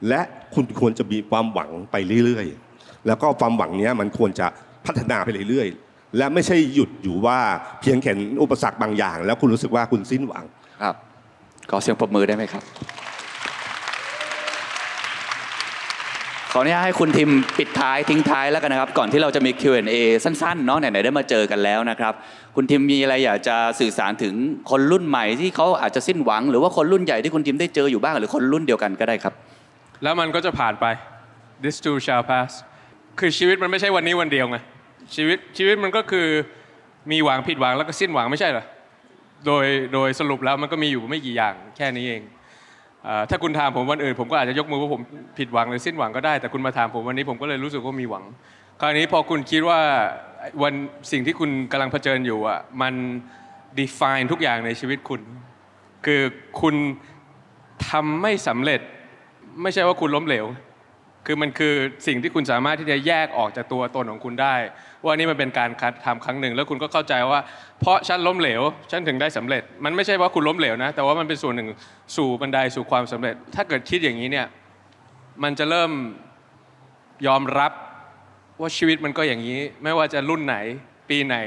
[0.07, 0.21] และ
[0.53, 4.47] คุณควรจะมีความหวังไปเรื่อยๆ แล้วก็ความหวังนี้มันควรจะ
[4.85, 7.39] พัฒนาไปเรื่อยๆ และไม่ใช่หยุดอยู่ว่า
[7.81, 8.11] เพียงแค่
[8.43, 10.45] อุปสรรคบางอย่าง แล้วคุณรู้สึกว่าคุณสิ้นหวัง
[10.81, 10.95] ครับ
[11.69, 12.63] ขอเสียงปรบมือได้ไหมครับ
[16.57, 22.13] ออนุญาตให้คุณทิมปิดท้ายทิ้งท้ายแล้วกันนะครับ ก่อนที่เราจะมี Q&A สั้นๆเนาะไหนๆได้มาเจอกันแล้วนะครับ
[22.55, 24.33] คุณทิมมีอะไรอยากจะสื่อสารถึง
[24.71, 29.33] คนรุ่นใหม่ที่เขาอาจจะสิ้นหวัง หรือว่าคนรุ่นใหญ่ที่คุณทิมได้เจออยู่บ้างหรือคนรุ่นเดียวกันก็ได้ครับ
[30.03, 30.85] แล้วมันก็จะผ่านไป
[31.63, 32.51] this too shall pass
[33.19, 34.57] คือชีวิตมันไม่ใช่วันนี้วันเดียวไง
[35.15, 36.27] ชีวิตชีวิตมันก็คือ
[37.11, 38.65] มีหวังผิดหวังแล้วก็สิ้นหวังไม่ใช่เหรอ
[39.45, 42.21] โดยโดยสรุปแล้วมันก็มีอยู่ไม่กี่อย่างแค่นี้เอง
[43.29, 45.01] ถ้าคุณถามผมวันอื่นผมก็อาจจะยกมือว่าผม
[45.37, 48.23] ผิดหวังหรือสิ้นหวังก็ได้ แต่คุณมาถามผมวันนี้ผมก็เลยรู้สึกว่ามีหวัง
[48.81, 49.79] คราวนี้พอคุณคิดว่า
[50.63, 50.73] วัน
[51.11, 52.93] สิ่งที่คุณกำลังเผชิญอยู่อะมัน
[53.79, 55.21] define ทุกอย่างในชีวิตคุณ
[56.05, 56.21] คือ
[56.61, 56.75] คุณ
[57.89, 58.81] ทำไม่สำเร็จ
[59.61, 60.45] ไม่ใช่ว่าคุณล้มเหลว
[61.25, 61.73] คือมันคือ
[62.07, 64.55] สิ่งที่คุณสามารถที่จะแยกออกจากตัวตนของคุณได้
[65.07, 65.69] ว่านี่มันเป็นการ
[66.05, 67.39] ทำครั้งหนึ่ง แล้วคุณก็เข้าใจว่า
[67.79, 71.69] เพราะฉันล้มเหลวฉันถึงได้สำเร็จ มันไม่ใช่ว่าคุณล้มเหลวนะ แต่ว่ามันเป็นส่วนหนึ่ง
[72.15, 74.47] สู่บันไดสู่ความสำเร็จ ถ้าเกิดคิดอย่างนี้เนี่ย
[75.43, 75.91] มันจะเริ่ม
[77.27, 77.71] ยอมรับ
[78.61, 80.57] ว่าชีวิตมันก็อย่างนี้ ไม่ว่าจะรุ่นไหน
[81.09, 81.37] ปีไหน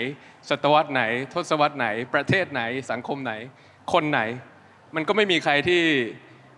[0.49, 1.03] ศตวรรษไหน
[1.33, 3.33] ทศวรรษไหน ประเทศไหน สังคมไหน
[3.93, 4.21] คนไหน
[4.95, 5.81] มันก็ไม่มีใครที่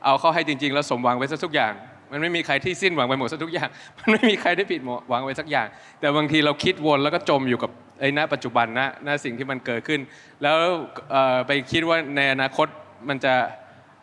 [0.05, 1.73] เอาเข้าให้จริง ๆ แล้วสมหวังไว้ซะทุกอย่าง
[2.13, 3.69] มันไม่มีใครที่สิ้นหวังไปหมดซะทุกอย่าง
[4.01, 5.67] มันไม่มีใครได้ผิดหวังไว้สักอย่าง
[6.01, 10.01] แต่บางทีเราคิดวนแล้วก็จมอยู่กับไอ้ณปัจจุบันนะณสิ่งที่มันเกิดขึ้น
[10.43, 10.57] แล้ว
[11.47, 12.67] ไปคิดว่าในอนาคต
[13.09, 13.35] มันจะ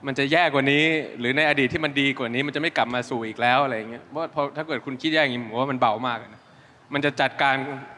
[0.08, 0.84] มันจะแย่กว่านี้
[1.20, 6.42] หรือในอดีตที่มันดีกว่านี้ มันจะไม่กลับมาสู่อีกแล้วอะไรอย่างเงี้ยเพราะถ้าเกิดคุณคิดแย่อย่างนี้ผมว่ามันเบามากนะ
[6.94, 7.56] มันจะจัดการ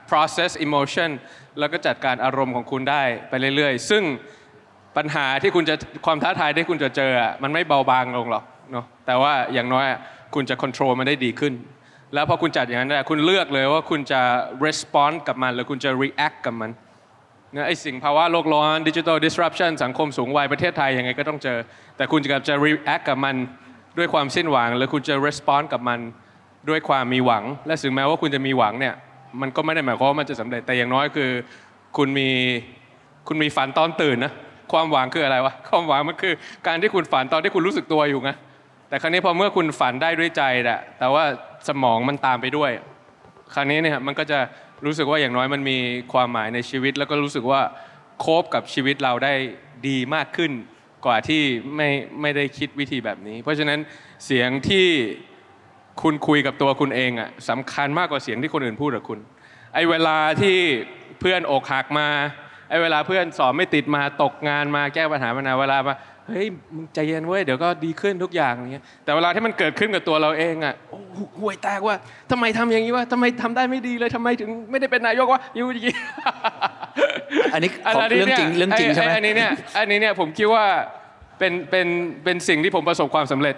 [0.10, 1.10] process emotion
[1.60, 4.04] แล้วก็จัดการอารมณ์ของคุณได้ไปเรื่อย ๆ ซึ่ง
[4.98, 7.12] ปัญหาที่คุณจะความท้าทายที่คุณจะเจอ
[7.44, 9.86] มันไม่เบาบางลงหรอก เนาะแต่ว่าอย่างน้อย
[10.36, 11.54] คุณจะ control มันได้ดีขึ้น
[12.14, 14.22] แล้วพอคุณจัดอย่างนั้นได้คุณเลือกเลยว่าคุณจะ
[14.66, 16.72] respond กับมัน หรือคุณจะ react กับมัน
[17.56, 21.58] นะไอสิ่งภาวะโลกร้อน digital disruption สังคมสูงวัยประเทศไทยยังไงก็ต้องเจอ
[21.98, 23.36] แต่คุณจะจะ react กับมัน
[23.98, 26.00] ด้วยความสิ้นหวัง หรือคุณจะ respond กับมัน
[26.70, 28.96] ด้วยความมีหวัง และถึงแม้ว่าคุณจะมีหวังเนี่ย
[29.42, 31.30] มันก็ไม่ได้หมายความว่ามันจะสำเร็จแต่อย่างน้อยคือ
[31.98, 32.30] คุณมี
[33.28, 34.34] คุณมีฝันตอนตื่นนะ
[34.72, 36.34] ความหวังคืออะไรวะความหวังมันคือ
[36.68, 38.32] การที่คุณฝันตอนที่คุณรู้สึกตัวอยู่ไง
[38.92, 41.24] แต่ครั้งนี้พอเมื่อคุณฝันได้ด้วยใจแหละแต่ว่า
[41.68, 42.72] สมองมันตามไปด้วย
[43.54, 44.40] คราวนี้เนี่ยมันก็จะ
[44.86, 45.78] รู้สึกว่าอย่างน้อยมันมี
[46.14, 47.62] ความหมายในชีวิต แล้วก็รู้สึกว่า
[48.20, 49.34] โคบกับชีวิตเราได้
[49.88, 50.52] ดีมากขึ้น
[51.06, 51.42] กว่าที่
[51.76, 51.90] ไม่
[52.22, 53.80] ไม่ได้คิดวิธีแบบนี้ เพราะฉะนั้น
[54.26, 54.88] เสียงที่
[56.02, 59.20] คุณคุยกับตัวคุณเองอะสำคัญมากกว่าเสียงที่คนอื่นพูดกับคุณ
[59.74, 60.58] ไอ้เวลาที่
[61.20, 62.08] เพื่อนอกหักมา
[62.70, 65.96] ไอ้เวลาเพื่อนสอบไม่ติดมาตกงานมาแก้ปัญหาปัญหาเวลามา
[66.34, 71.96] เฮ้ยมึงใจเย็นเว้ยเดี๋ยวก็ดีขึ้นทุกอย่างอย่างเงี้ยแต่เวลาที่มันเกิดขึ้นกับตัวเราเองอะโอ้โหห่วยแตกว่า
[72.32, 75.96] ทำไมทำอย่างนี้วะทำไมทำได้ไม่ดีเลยทำไมถึงไม่ได้เป็นนายกวะอยู่อย่างงี้
[77.54, 80.66] อันนี้ของเรื่องจริงเรื่องจริงใช่ไหมอันนี้เนี่ยอันนี้เนี่ยผมคิดว่า
[81.40, 81.88] เป็นเป็น
[82.24, 83.56] เป็นสิ่งที่ผมประสบความสำเร็จ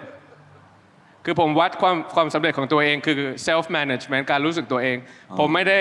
[1.24, 4.96] คือผมวัดความความสำเร็จของตัวเองคือ self management การรู้สึกตัวเอง
[5.38, 5.80] ผมไม่ได้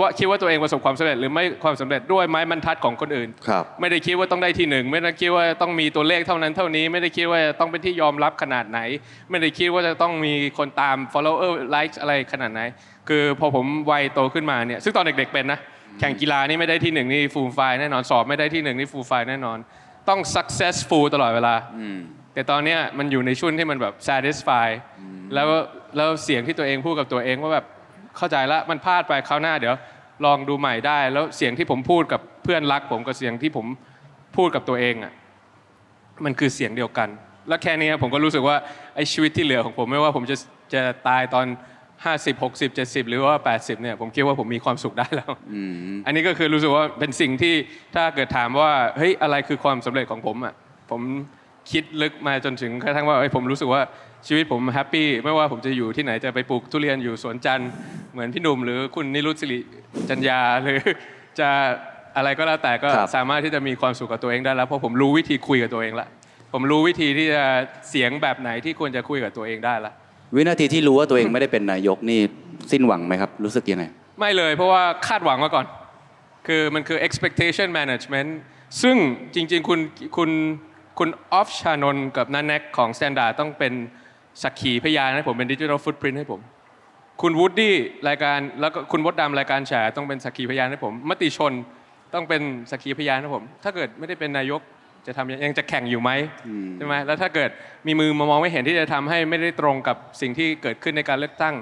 [0.00, 8.80] ว่าคิดว่าตัวเองประสบความสำเร็จหรือไม่ความสำเร็จด้วยไม้บรรทัดของคนอื่นครับไม่ได้คิดว่าต้องได้ที่หนึ่งไม่ได้คิดว่าต้องมีตัวเลขเท่านั้นเท่านี้ ไม่ได้คิดว่าจะต้องเป็นที่ยอมรับขนาดไหน
[9.30, 12.60] ไม่ได้คิดว่าจะต้องมีคนตาม follower likes อะไรขนาดไหน
[13.08, 15.58] คือพอผมวัยโตขึ้นมาเนี่ยซึ่งตอนเด็กๆเป็นนะ
[16.00, 19.58] แข่งกีฬานี่ไม่ได้ที่หนึ่งนี่ full file แน่นอนสอบไม่ได้ที่หนึ่งนี่ full file แน่นอน
[20.08, 21.54] ต้อง successful ตลอดเวลา
[22.34, 24.68] แต่ตอนเนี้ยมันอยู่ในช่วงที่มันแบบ satisfy
[25.34, 25.48] แล้ว
[25.96, 27.66] แล้วเสียงที่ตัวเองพูดกับตัวเองว่าแบบ
[28.16, 29.74] เข้าใจละมันพลาดไปคราวหน้าเดี๋ยว
[30.24, 33.66] ลองดูใหม่ได้ แล้วเสียงที่ผมพูดกับเพื่อนรัก ผมกับเสียงที่ผม
[34.36, 35.12] พูดกับตัวเองอะ
[36.24, 37.08] มันคือเสียงเดียวกัน
[37.48, 38.56] แล้วแค่นี้ผมก็รู้สึกว่า
[38.96, 40.36] ไอ้ชีวิตที่เหลือของผมไม่ว่าผมจะ
[40.74, 41.46] จะตายตอน
[42.04, 45.30] 50 60 70 หรือว่า 80เนี่ยผมคิดว่าผมมีความสุขได้แล้ว
[46.06, 47.54] อันนี้ก็คือรู้สึกว่าเป็นสิ่งที่
[47.94, 50.54] ถ้าเกิดถามว่าเฮ้ยอะไรคือความสำเร็จของผมอะ
[50.90, 51.00] ผม
[51.70, 53.82] คิดลึกมาจนถึงกระทั่งว่าเฮ้ยผมรู้สึกว่า
[54.26, 57.70] ชีวิตผมแฮปปี้ไม่ว่าผมจะอยู่ที่ไหนจะไปปลูกทุเรียนอยู่สวนจันทร์
[58.12, 59.58] เหมือนพี่หนุ่มหรือคุณนิรุตศิริ
[60.08, 60.78] จัญญาหรือ
[61.38, 61.48] จะ
[62.16, 66.08] อะไรก็แล้วแต่ก็ครับสามารถที่จะมีความสุขกับตัวเองได้แล้วเพราะผมรู้วิธีคุยกับตัวเองละ
[66.52, 67.44] ผมรู้วิธีที่จะ
[67.90, 69.92] เสียงแบบไหนที่ควรจะคุยกับตัวเองได้ละ
[70.34, 72.20] วินาทีที่รู้ว่าตัวเองไม่ได้เป็นนายกนี่
[72.72, 73.84] สิ้นหวังไหมครับ รู้สึกยังไง
[74.18, 75.66] ไม่เลยเพราะว่าคาดหวังมาก่อน
[76.46, 78.30] คือมันคือ expectation management
[78.82, 78.96] ซึ่ง
[79.34, 79.78] จริง ๆ คุณ
[80.16, 80.30] คุณ
[80.98, 83.72] คุณออฟชานนท์กับนันแนกของ Standard ต้องเป็น
[84.42, 86.40] สักขีพยานให้ผมเป็นดิจิทัลฟุตปรินให้ผม
[87.22, 87.74] คุณวูดดี้
[88.08, 91.52] รายการแล้วก็คุณวดดำรายการแฉต้องเป็นสักขีพยานให้ผม มติชน
[92.14, 94.60] ต้องเป็นสักขีพยานให้ผม ถ้าเกิดไม่ได้เป็นนายก
[95.06, 96.10] จะทำยังยังจะแข่งอยู่ไหม
[96.76, 97.50] ใช่ไหมแล้วถ้าเกิด
[97.86, 101.54] มีมือมามองไม่เห็นที่จะทำให้ไม่ได้ตรงกับสิ่งที่เกิดขึ้นในการเลือกตั้ง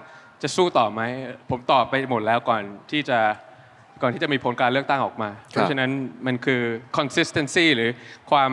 [0.43, 1.03] จะสู้ต่อไหม
[1.51, 3.19] ผมตอบไปหมดแล้วก่อนที่จะ
[4.03, 5.91] ก่อนที่จะมีผลการเลือกตั้งออกมา เพราะฉะนั้น
[6.27, 6.63] มันคือ
[6.99, 7.91] consistency หรือ
[8.31, 8.51] ความ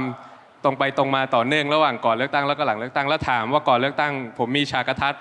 [0.64, 5.16] ตรงไปตรงมาต่อเนื่องระหว่างก่อนเลือกตั้งแล้วก็หลังเลือกตั้งแล้วถามว่าก่อนเลือกตั้ง ผมมีฉากกระทัด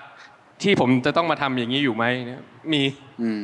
[0.63, 2.41] ที่ผมจะต้องมาทำอย่างนี้อยู่ไหมเนี่ย
[2.73, 2.81] มี
[3.21, 3.41] อืม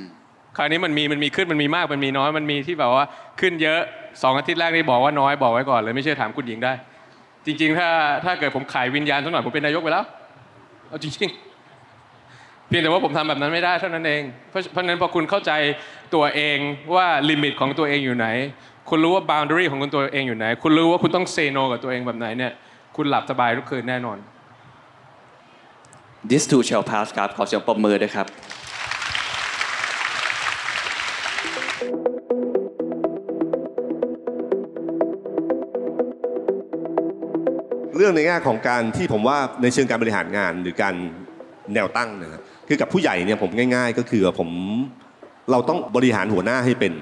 [0.58, 3.06] คราวนี้มันมีมันมีขึ้นมันมีมากมันมีน้อยมันมีที่แบบว่า
[3.40, 3.80] ขึ้นเยอะ
[4.24, 6.74] สองอาทิตย์แรกนี่บอกว่าน้อยบอกไว้ก่อนเลยไม่เชื่อถามคุณหญิงได้
[7.46, 7.90] จริง ๆ ถ้า
[8.26, 10.06] ถ้าเกิดผมขายวิญญาณสักหน่อยผมเป็นนายกไปแล้ว
[10.88, 15.52] เอาจริงๆเพียงแต่ว่าผมทำแบบนั้นไม่ได้เท่านั้นเองเพราะเพราะฉะนั้นพอคุณเข้าใจ
[16.16, 16.58] ตัวเอง
[16.96, 18.28] ว่าลิมิตของตัวเองอยู่ไหน
[18.90, 22.52] คุณรู้ว่า boundary ของคุณตัวเองอยู่ไหน คุณรู้ว่าคุณต้อง say no กับตัวเองแบบไหนเนี่ย
[22.96, 24.18] คุณหลับสบายทุกคืนแน่นอน
[26.30, 28.28] this too shall pass ครับ ขอเสียงปรบมือด้วยครับ
[37.96, 40.96] เรื่องในแง่ของการที่ผมว่าในเชิงการบริหารงานหรือการ
[41.74, 44.50] แนวตั้งนะครับคือกับผู้ใหญ่เนี่ยผมง่าย ๆ ก็คือผม
[45.52, 46.94] เราต้องบริหารหัวหน้าให้เป็น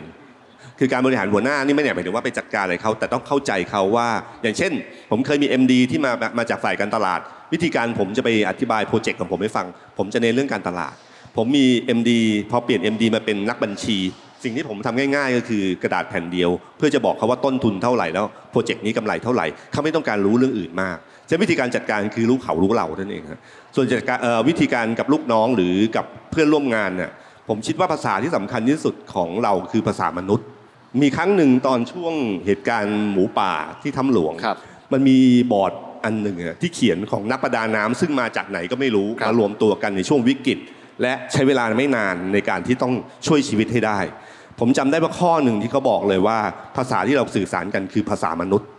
[0.80, 4.10] คือการบริหารหัวหน้านี่ไม่ได้หมายถึงว่าไปจัดการอะไรเขาแต่ต้องเข้าใจเขาว่า
[4.44, 4.72] อย่างเช่น
[5.12, 7.20] ผมเคยมี MD ที่มามาจากฝ่ายการตลาด
[7.54, 9.66] วิธีการผมจะไปอธิบายโปรเจกต์ของผมให้ฟัง
[9.98, 10.96] ผมจะเน้นเรื่องการตลาด
[11.38, 11.66] ผมมี
[11.98, 12.12] MD
[12.52, 13.98] พอเปลี่ยน MD มาเป็นนักบัญชี
[14.44, 20.98] สิ่งที่ผมทำง่าย ๆ ก็คือกระดาษแผ่นเดียว เพื่อจะบอกเขาว่าต้นทุนเท่าไหร่แล้วโปรเจกต์นี้กำไรเท่าไหร่เขาไม่ต้องการรู้เรื่องอื่นมาก
[21.28, 23.40] ใช้วิธีการจัดการคือรู้เขารู้เราเท่านั้นเองครับ
[23.76, 24.18] ส่วนจัดการ
[24.48, 27.12] วิธีการกับลูกน้องหรือกับเพื่อนร่วมงานเนี่ย
[27.50, 30.48] ผมคิดว่าภาษาที่สำคัญที่สุดของเราคือภาษามนุษย์
[31.02, 32.14] มีครั้งหนึ่งตอนช่วง
[32.46, 34.58] เหตุการณ์หมูป่าที่ถ้ำหลวง ครับ
[34.94, 35.18] มันมี
[35.52, 35.74] บอร์ด
[36.04, 40.60] อันหนึ่งอะที่เขียนของนักประดาน้ำซึ่งมาจากไหนก็ไม่รู้ครับ มารวมตัวกันในช่วงวิกฤต
[41.02, 42.94] และใช้เวลาไม่นานในการที่ต้อง
[43.28, 44.00] ช่วยชีวิตให้ได้
[44.60, 46.40] ผมจำได้ว่าข้อหนึ่งที่เขาบอกเลยว่า
[46.78, 48.70] ภาษาที่เราสื่อสารกันคือภาษามนุษย์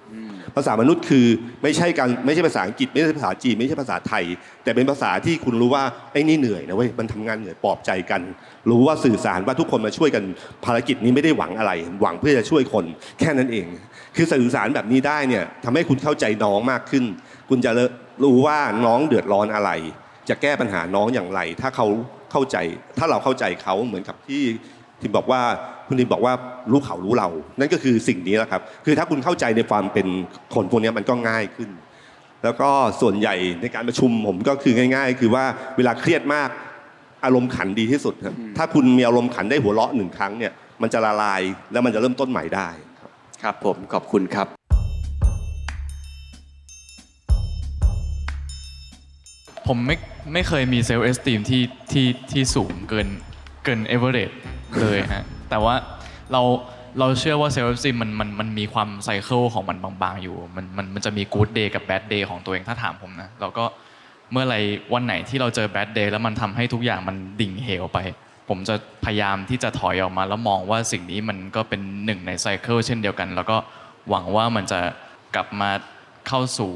[0.57, 1.27] ภาษามนุษย์คือ
[1.63, 4.25] ไม่ใช่การไม่ใช่ภาษาอังกฤษไม่ใช่ภาษาจีนไม่ใช่ภาษาไทย
[4.65, 8.21] แต่เป็นภาษาที่คุณรู้ว่าไอ้นี่เหนื่อยนะเว้ยมันทำงานเหนื่อยปลอบใจกัน
[8.71, 10.25] รู้ว่าสื่อสารว่าทุกคนมาช่วยกัน
[10.65, 12.85] ภารกิจนี้ไม่ได้หวังอะไร หวังเพื่อจะช่วยคน
[13.19, 13.67] แค่นั้นเอง
[14.17, 17.05] คือสื่อสารแบบนี้ได้เนี่ยทำให้คุณเข้าใจน้องมากขึ้น
[17.49, 17.71] คุณจะ
[18.25, 19.71] รู้ว่าน้องเดือดร้อนอะไร
[20.29, 21.87] จะแก้ปัญหาน้องอย่างไร ถ้าเขา
[22.33, 22.57] เข้าใจ
[22.99, 24.43] ถ้าเราเข้าใจเขาเหมือนกับที่
[25.01, 25.43] ทิมบอกว่า
[25.89, 26.35] คุณทิมบอกว่า
[26.71, 30.07] รู้เขารู้เรา นั่นก็คือสิ่งนี้แหละครับ คือถ้าคุณเข้าใจในความเป็น
[30.55, 31.71] คนพวกนี้มันก็ง่ายขึ้น
[32.45, 35.45] แล้วก็ส่วนใหญ่ในการประชุมผมก็คือง่าย ๆ คือว่า
[35.77, 36.49] เวลาเครียดมาก
[37.25, 40.53] อารมณ์ขันดีที่สุดครับถ้าคุณมีอารมณ์ขันได้หัวเราะหนึ่งครั้งเนี่ย
[40.83, 42.69] มันจะละลายแล้วมันจะเริ่มต้นใหม่ได้
[43.01, 43.11] ครับ
[43.43, 44.47] ครับผมขอบคุณครับ
[49.67, 49.97] ผมไม่
[50.33, 51.63] ไม่เคยมี self-esteem ที่
[51.93, 53.09] ที่ที่สูงเกิน
[53.65, 54.31] เกินเอเวอเรสต์
[54.81, 55.75] เลยฮะแต่ว่า
[56.33, 56.43] เรา
[56.99, 63.65] เราเชื่อว่า self-esteem มันมันมันมีความ cycle ของมันบางๆอยู่ มันมันมันจะมีกู๊ดเดย์กับ bad day ของตัวเองถ้าถามผมนะเราก็
[64.35, 64.57] เมื่อไร
[64.95, 67.99] วันไหนที่เราเจอ bad day แล้วมันทำให้ทุกอย่างมันดิ่งเหวไป
[68.49, 68.75] ผมจะ
[69.05, 73.57] พยายามที่จะถอยออกมาแล้วมองว่าสิ่งนี้มันก็เป็นหนึ่งใน cycle เช่นเดียวกัน แล้วก็
[74.11, 74.81] หวังว่ามันจะ
[75.35, 75.71] กลับมา
[76.29, 76.73] เข้าสู่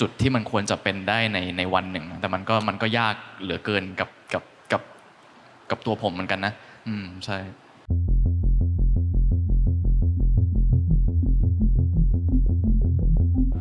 [0.00, 4.82] จุดที่มันควรจะเป็นได้ในในวันหนึ่ง แต่มันก็มันก็ยากเหลือเกินกับกับกับ
[5.70, 6.52] กับตัวผมเหมือนกันนะ
[6.88, 7.38] อืมใช่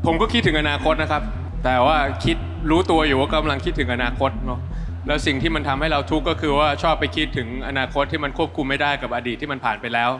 [0.06, 1.24] ผมก็คิดถึงอนาคตนะครับ
[1.64, 2.38] แต่ว่าคิด
[2.70, 4.60] รู้ตัวอยู่ว่ากำลังคิดถึงอนาคตเนาะ
[5.08, 10.12] แล้วสิ่งที่มันทำให้เราทุกข์ก็คือว่าชอบไปคิดถึงอนาคตที่มันควบคุมไม่ได้กับอดีตที่มันผ่านไปแล้ว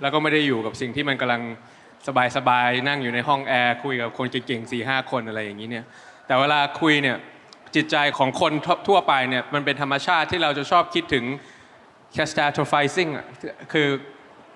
[0.00, 1.42] แล้วก็ไม่ได้อยู่กับสิ่งที่มันกำลัง
[2.36, 5.84] สบายๆนั่งอยู่ในห้องแอร์คุยกับคนเก่งๆสี่ห้าคนอะไรอย่างนี้เนี่ย
[6.26, 7.16] แต่เวลาคุยเนี่ย
[7.74, 8.52] จิตใจของคน
[8.88, 11.24] ทั่วไปเนี่ยมันเป็นธรรมชาติที่เราจะชอบคิดถึง
[12.16, 13.26] catastrophizing อะ
[13.72, 13.88] คือ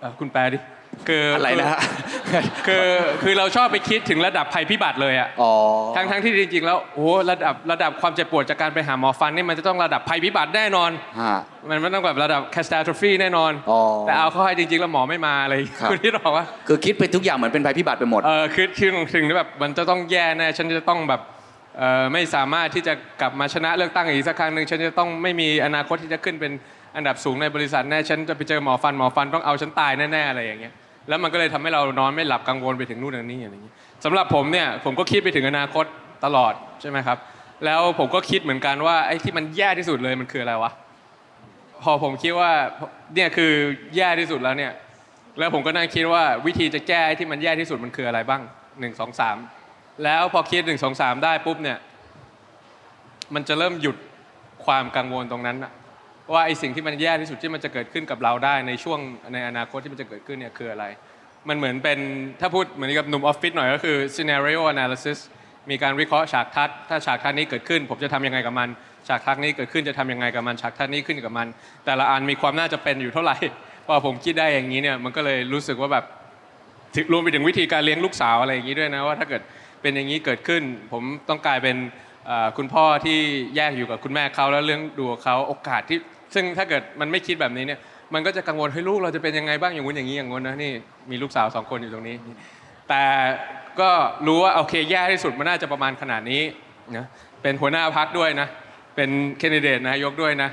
[0.01, 0.59] เอ่อคุณแปลดิ
[1.09, 1.81] คืออะอะไรนะฮะ
[2.67, 2.87] คือ
[3.23, 5.53] คือเราชอบไปคิดถึงระดับภัยพิบัติเลยอะอ๋อ
[5.97, 10.91] ทั้งทั้งที่จริงๆ แล้วโอ้โหระดับระดับความเจ็บปวดจากการไปหาหมอฟันนี่มันจะต้องระดับภัยพิบัติแน่นอน
[11.21, 11.39] ฮะ
[11.71, 21.21] มันไม่ต้องแบบระดับ catastrophe แน่นอนอ๋อแต่เอาเข้าให้จริงๆ แล้วหมอไม่มาอะไรครับคุณที่บอกว่า คือคิดไปทุกอย่างเหมือนเป็นภัยพิบัติไปหมดเออคือถึงถึงแบบมันจะต้องแย่แน่ฉันจะต้องแบบ
[21.79, 26.53] เออไม่สามารถที่จะกลับมาชนะเลือกตั้งอีกสักครั้งหนึ่งฉันจะต้องไม่มีอนาคตที่จะขึ้นเป็น
[26.97, 30.75] อันดับสูงในบริษัทแน่ฉันจะไปเจอหมอฟันหมอฟันต้องเอาฉันตายแน่ๆอะไรอย่างเงี้ย
[31.09, 33.73] แล้วมันก็เลยทำให้เรานอนไม่หลับกังวลไปถึงนู่นถึงนี่อะไรอย่างเงี้
[34.05, 35.85] สำหรับผมเนี่ยผมก็คิดไปถึงอนาคต
[36.25, 37.19] ตลอดใช่ไหมครับ
[37.65, 40.71] แล้วผมก็คิดเหมือนกันว่าไอ้ที่มันแย่ที่สุดเลยมันคืออะไรวะ
[41.83, 42.53] พอผมคิดว่า
[43.15, 43.53] เนี่ยคือ
[43.97, 44.73] แย่ที่สุดแล้วเนี่ย
[45.39, 48.43] แล้วผมก็นั่งคิดว่าวิธีจะแก้ไอ้ที่มันแย่ที่สุดมันคืออะไรบ้าง
[48.81, 49.37] หนึ่งสองสาม
[50.05, 51.79] แล้วพอคิดหนึ่งสองสามได้ปุ๊บเนี่ย
[53.35, 53.97] มันจะเริ่มหยุด
[54.65, 55.73] ความกังวลตรงนั้นนะ
[56.33, 58.99] ว่าไอสิ่งที่มันแย่ที่สุดที่มันจะเกิดขึ้นกับเราได้ในช่วง
[59.33, 60.85] ในอนาคตที่มันจะเกิดขึ้นเนี่ยคืออะไร
[61.49, 61.99] มันเหมือนเป็น
[62.41, 65.19] ถ้าพูดเหมือนกับหนุ่มออฟฟิศหน่อยก็คือ scenario analysis
[65.71, 68.69] มีการวิเคราะห์ฉากทัศน์ถ้าฉากทัศน์นี้เกิดขึ้น ผมจะทำยังไงกับมัน
[69.09, 71.47] ฉากทัศน์นี้เกิดขึ้นจะทำยังไงกับมัน ฉากทัศน์นี้ขึ้นกับมัน
[71.85, 73.37] แต่ละอันมีความน่าจะเป็นอยู่เท่าไหร่
[73.87, 76.05] พอผมคิดได้อย่างนี้เนี่ยมันก็เลยรู้สึกว่าแบบ
[77.13, 79.43] รวมไปถึงวิธีการเลี้ยงลูกสาวอะไรอย่างนี้ด้วยนะว่าถ้าเกิด
[79.83, 80.63] เป็นอย่างนี้เกิดขึ้น
[80.93, 81.77] ผมต้องกลายเป็น
[82.57, 83.19] คุณพ่อที่
[83.57, 85.99] แยกอยู่กับคุณแม่เขาแล้วเลี้ยงดูเขาโอกาสที่
[86.35, 87.81] ซึ่งถ้าเกิดมันไม่คิดแบบนี้เนี่ย
[88.15, 90.73] มันก็จะกังวลเฮ้ยลูกเราจะเป็นยังไงบ้างอย่างงู้นอย่างนี้อย่างงู้นนะนี่
[91.11, 92.17] มีลูกสาวสองคนอยู่ตรงนี้
[92.89, 93.05] แต่
[93.81, 93.91] ก็
[94.27, 96.43] รู้ว่าโอเคแย่ที่สุดมันน่าจะประมาณขนาดนี้
[96.97, 97.07] นะ
[97.43, 98.49] เป็นหัวหน้าพักด้วยนะ
[98.97, 100.51] เป็นแคนดิเดตนายกด้วยนะ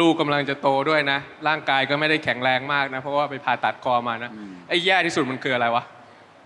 [0.00, 1.18] ลูกกำลังจะโตด้วยนะ
[1.48, 4.30] ร่างกายก็ไม่ได้แข็งแรงมากนะ เพราะว่าไปผ่าตัดคอมานะ
[4.68, 5.84] ไอ้แย่ที่สุดมันคืออะไรวะ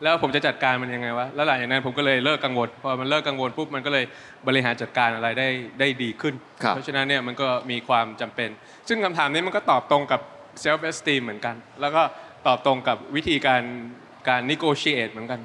[0.03, 4.05] แล้วผมจะจัดการมันยังไงวะแล้วหลังจากนั้นผมก็เลยเลิกกังวลพอมันเลิกกังวลปุ๊บมันก็เลย
[4.47, 5.49] บริหารจัดการอะไรได้
[5.81, 8.51] ได้ดีขึ้นครับเพราะฉะนั้นเนี่ยมันก็มีความจำเป็น
[8.89, 10.21] ซึ่งคำถามนี้มันก็ตอบตรงกับ
[10.65, 12.03] self esteem เหมือนกัน แล้วก็
[12.47, 13.63] ตอบตรงกับวิธีการ
[14.29, 15.41] การ negotiate เหมือนกัน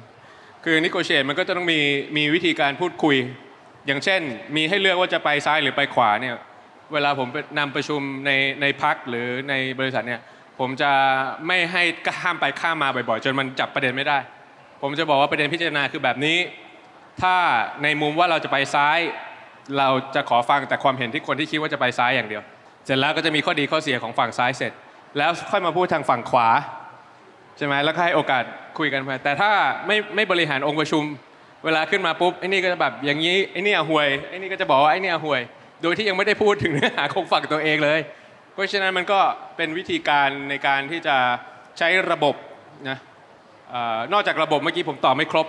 [0.64, 1.80] คือ negotiate มันก็จะต้องมี
[2.16, 3.16] มีวิธีการพูดคุย
[3.86, 4.20] อย่างเช่น
[4.56, 6.34] มีให้เลือกว่าจะไปซ้ายหรือไปขวาเนี่ย
[6.92, 8.30] เวลาผมไปนำประชุมใน
[8.62, 10.20] ในพักหรือในบริษัทเนี่ย
[10.60, 10.90] ผมจะ
[11.46, 11.82] ไม่ให้
[12.20, 14.18] ข้ามไปข้ามมาบ่อยๆ จนมันจับประเด็นไม่ได้
[14.82, 16.38] ผมจะบอกว่าประเด็นพิจารณาคือแบบนี้
[17.22, 17.36] ถ้า
[17.82, 18.98] ในมุมว่าเราจะไปซ้าย
[19.78, 22.42] เราจะขอฟังแต่ความเห็นที่คนที่คิดว่าจะไปซ้ายอย่างเดียว
[22.84, 24.72] เสร็จแล้วก็จะมีข้อดีข้อเสียของฝั่งซ้ายเสร็จ
[25.18, 26.48] แล้วค่อยมาพูดทางฝั่งขวา
[27.56, 28.44] ใช่ไหมแล้วให้โอกาส
[28.78, 29.50] คุยกันไปแต่ถ้า
[29.86, 31.04] ไม่ไม่บริหารองค์ประชุม
[31.64, 35.40] เวลาขึ้นมาปุ๊บไอ้นี่ก็จะแบบอย่างนี้ไอ้นี่ห่วยไอ้นี่ก็จะบอกว่าไอ้นี่ห่วย
[35.82, 38.00] โดยที่ยังไม่ได้พูดถึงเนื้อหาของฝั่งตัวเองเลย
[38.52, 39.20] เพราะฉะนั้นมันก็
[39.56, 41.16] เป็นวิธีการในการที่จะ
[41.78, 42.34] ใช้ระบบ
[42.88, 42.98] นะ
[44.12, 45.46] นอกจากระบบเมื่อกี้ผมตอบไม่ครบ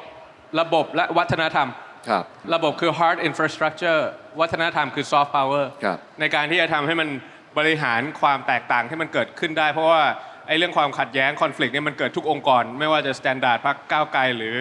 [0.62, 1.68] ระบบและวัฒนธรรม
[2.10, 4.02] ครับระบบคือ hard infrastructure
[4.40, 7.10] วัฒนธรรมคือ soft power ครับในการที่จะทำให้มัน
[7.58, 10.02] บริหารความแตกต่างที่มันเกิดขึ้นได้ เพราะว่า
[10.48, 14.56] ไอ้เรื่องความขัดแย้ง conflict เนี่ยมันเกิดทุกองค์กร ไม่ว่าจะ standard พักก้าวไกลหรือ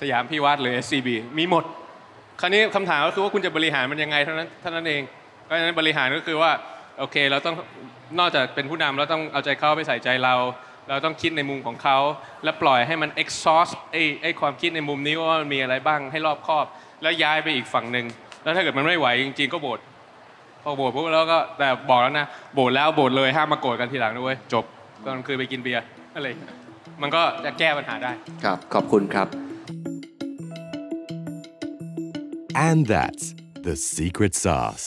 [0.00, 1.64] สยามพิวัตรหรือ SCB มีหมด
[2.40, 5.02] คราวนี้คำถามก็คือว่าคุณจะบริหารมันยังไงเท่านั้นเท่านั้นเอง
[5.44, 6.52] เพราะฉะนั้นบริหารก็คือว่า
[6.98, 7.54] โอเคเราต้อง
[8.18, 10.34] นอกจากเป็นผู้นำเราต้องเอาใจเขาไปใส่ใจเรา
[10.88, 11.98] เราต้องคิดในมุมของเขา
[12.44, 16.66] แล้วปล่อยให้มัน exhaust ไอ้ไอ้ความคิดในมุมนี้ว่ามันมีอะไรบ้างให้รอบคอบ
[17.02, 18.06] แล้วย้ายไปอีกฝั่งหนึ่ง
[18.42, 19.78] แล้วถ้าเกิดมันไม่ไหวจริงๆก็โบด
[20.62, 24.64] พอโบดปุ๊บแล้วก็แต่บอกแล้วนะโบดแล้วโบดเลยห้ามมาโกรธกันทีหลังด้วยจบ
[25.04, 25.84] ตอนคืนไปกินเบียร์
[26.14, 26.54] อะไรอย่างเงี้ย
[27.02, 28.12] มันก็จะแก้ปัญหาได้
[28.44, 29.28] ครับ ขอบคุณครับ
[32.68, 33.24] And that's
[33.66, 34.86] the secret sauce.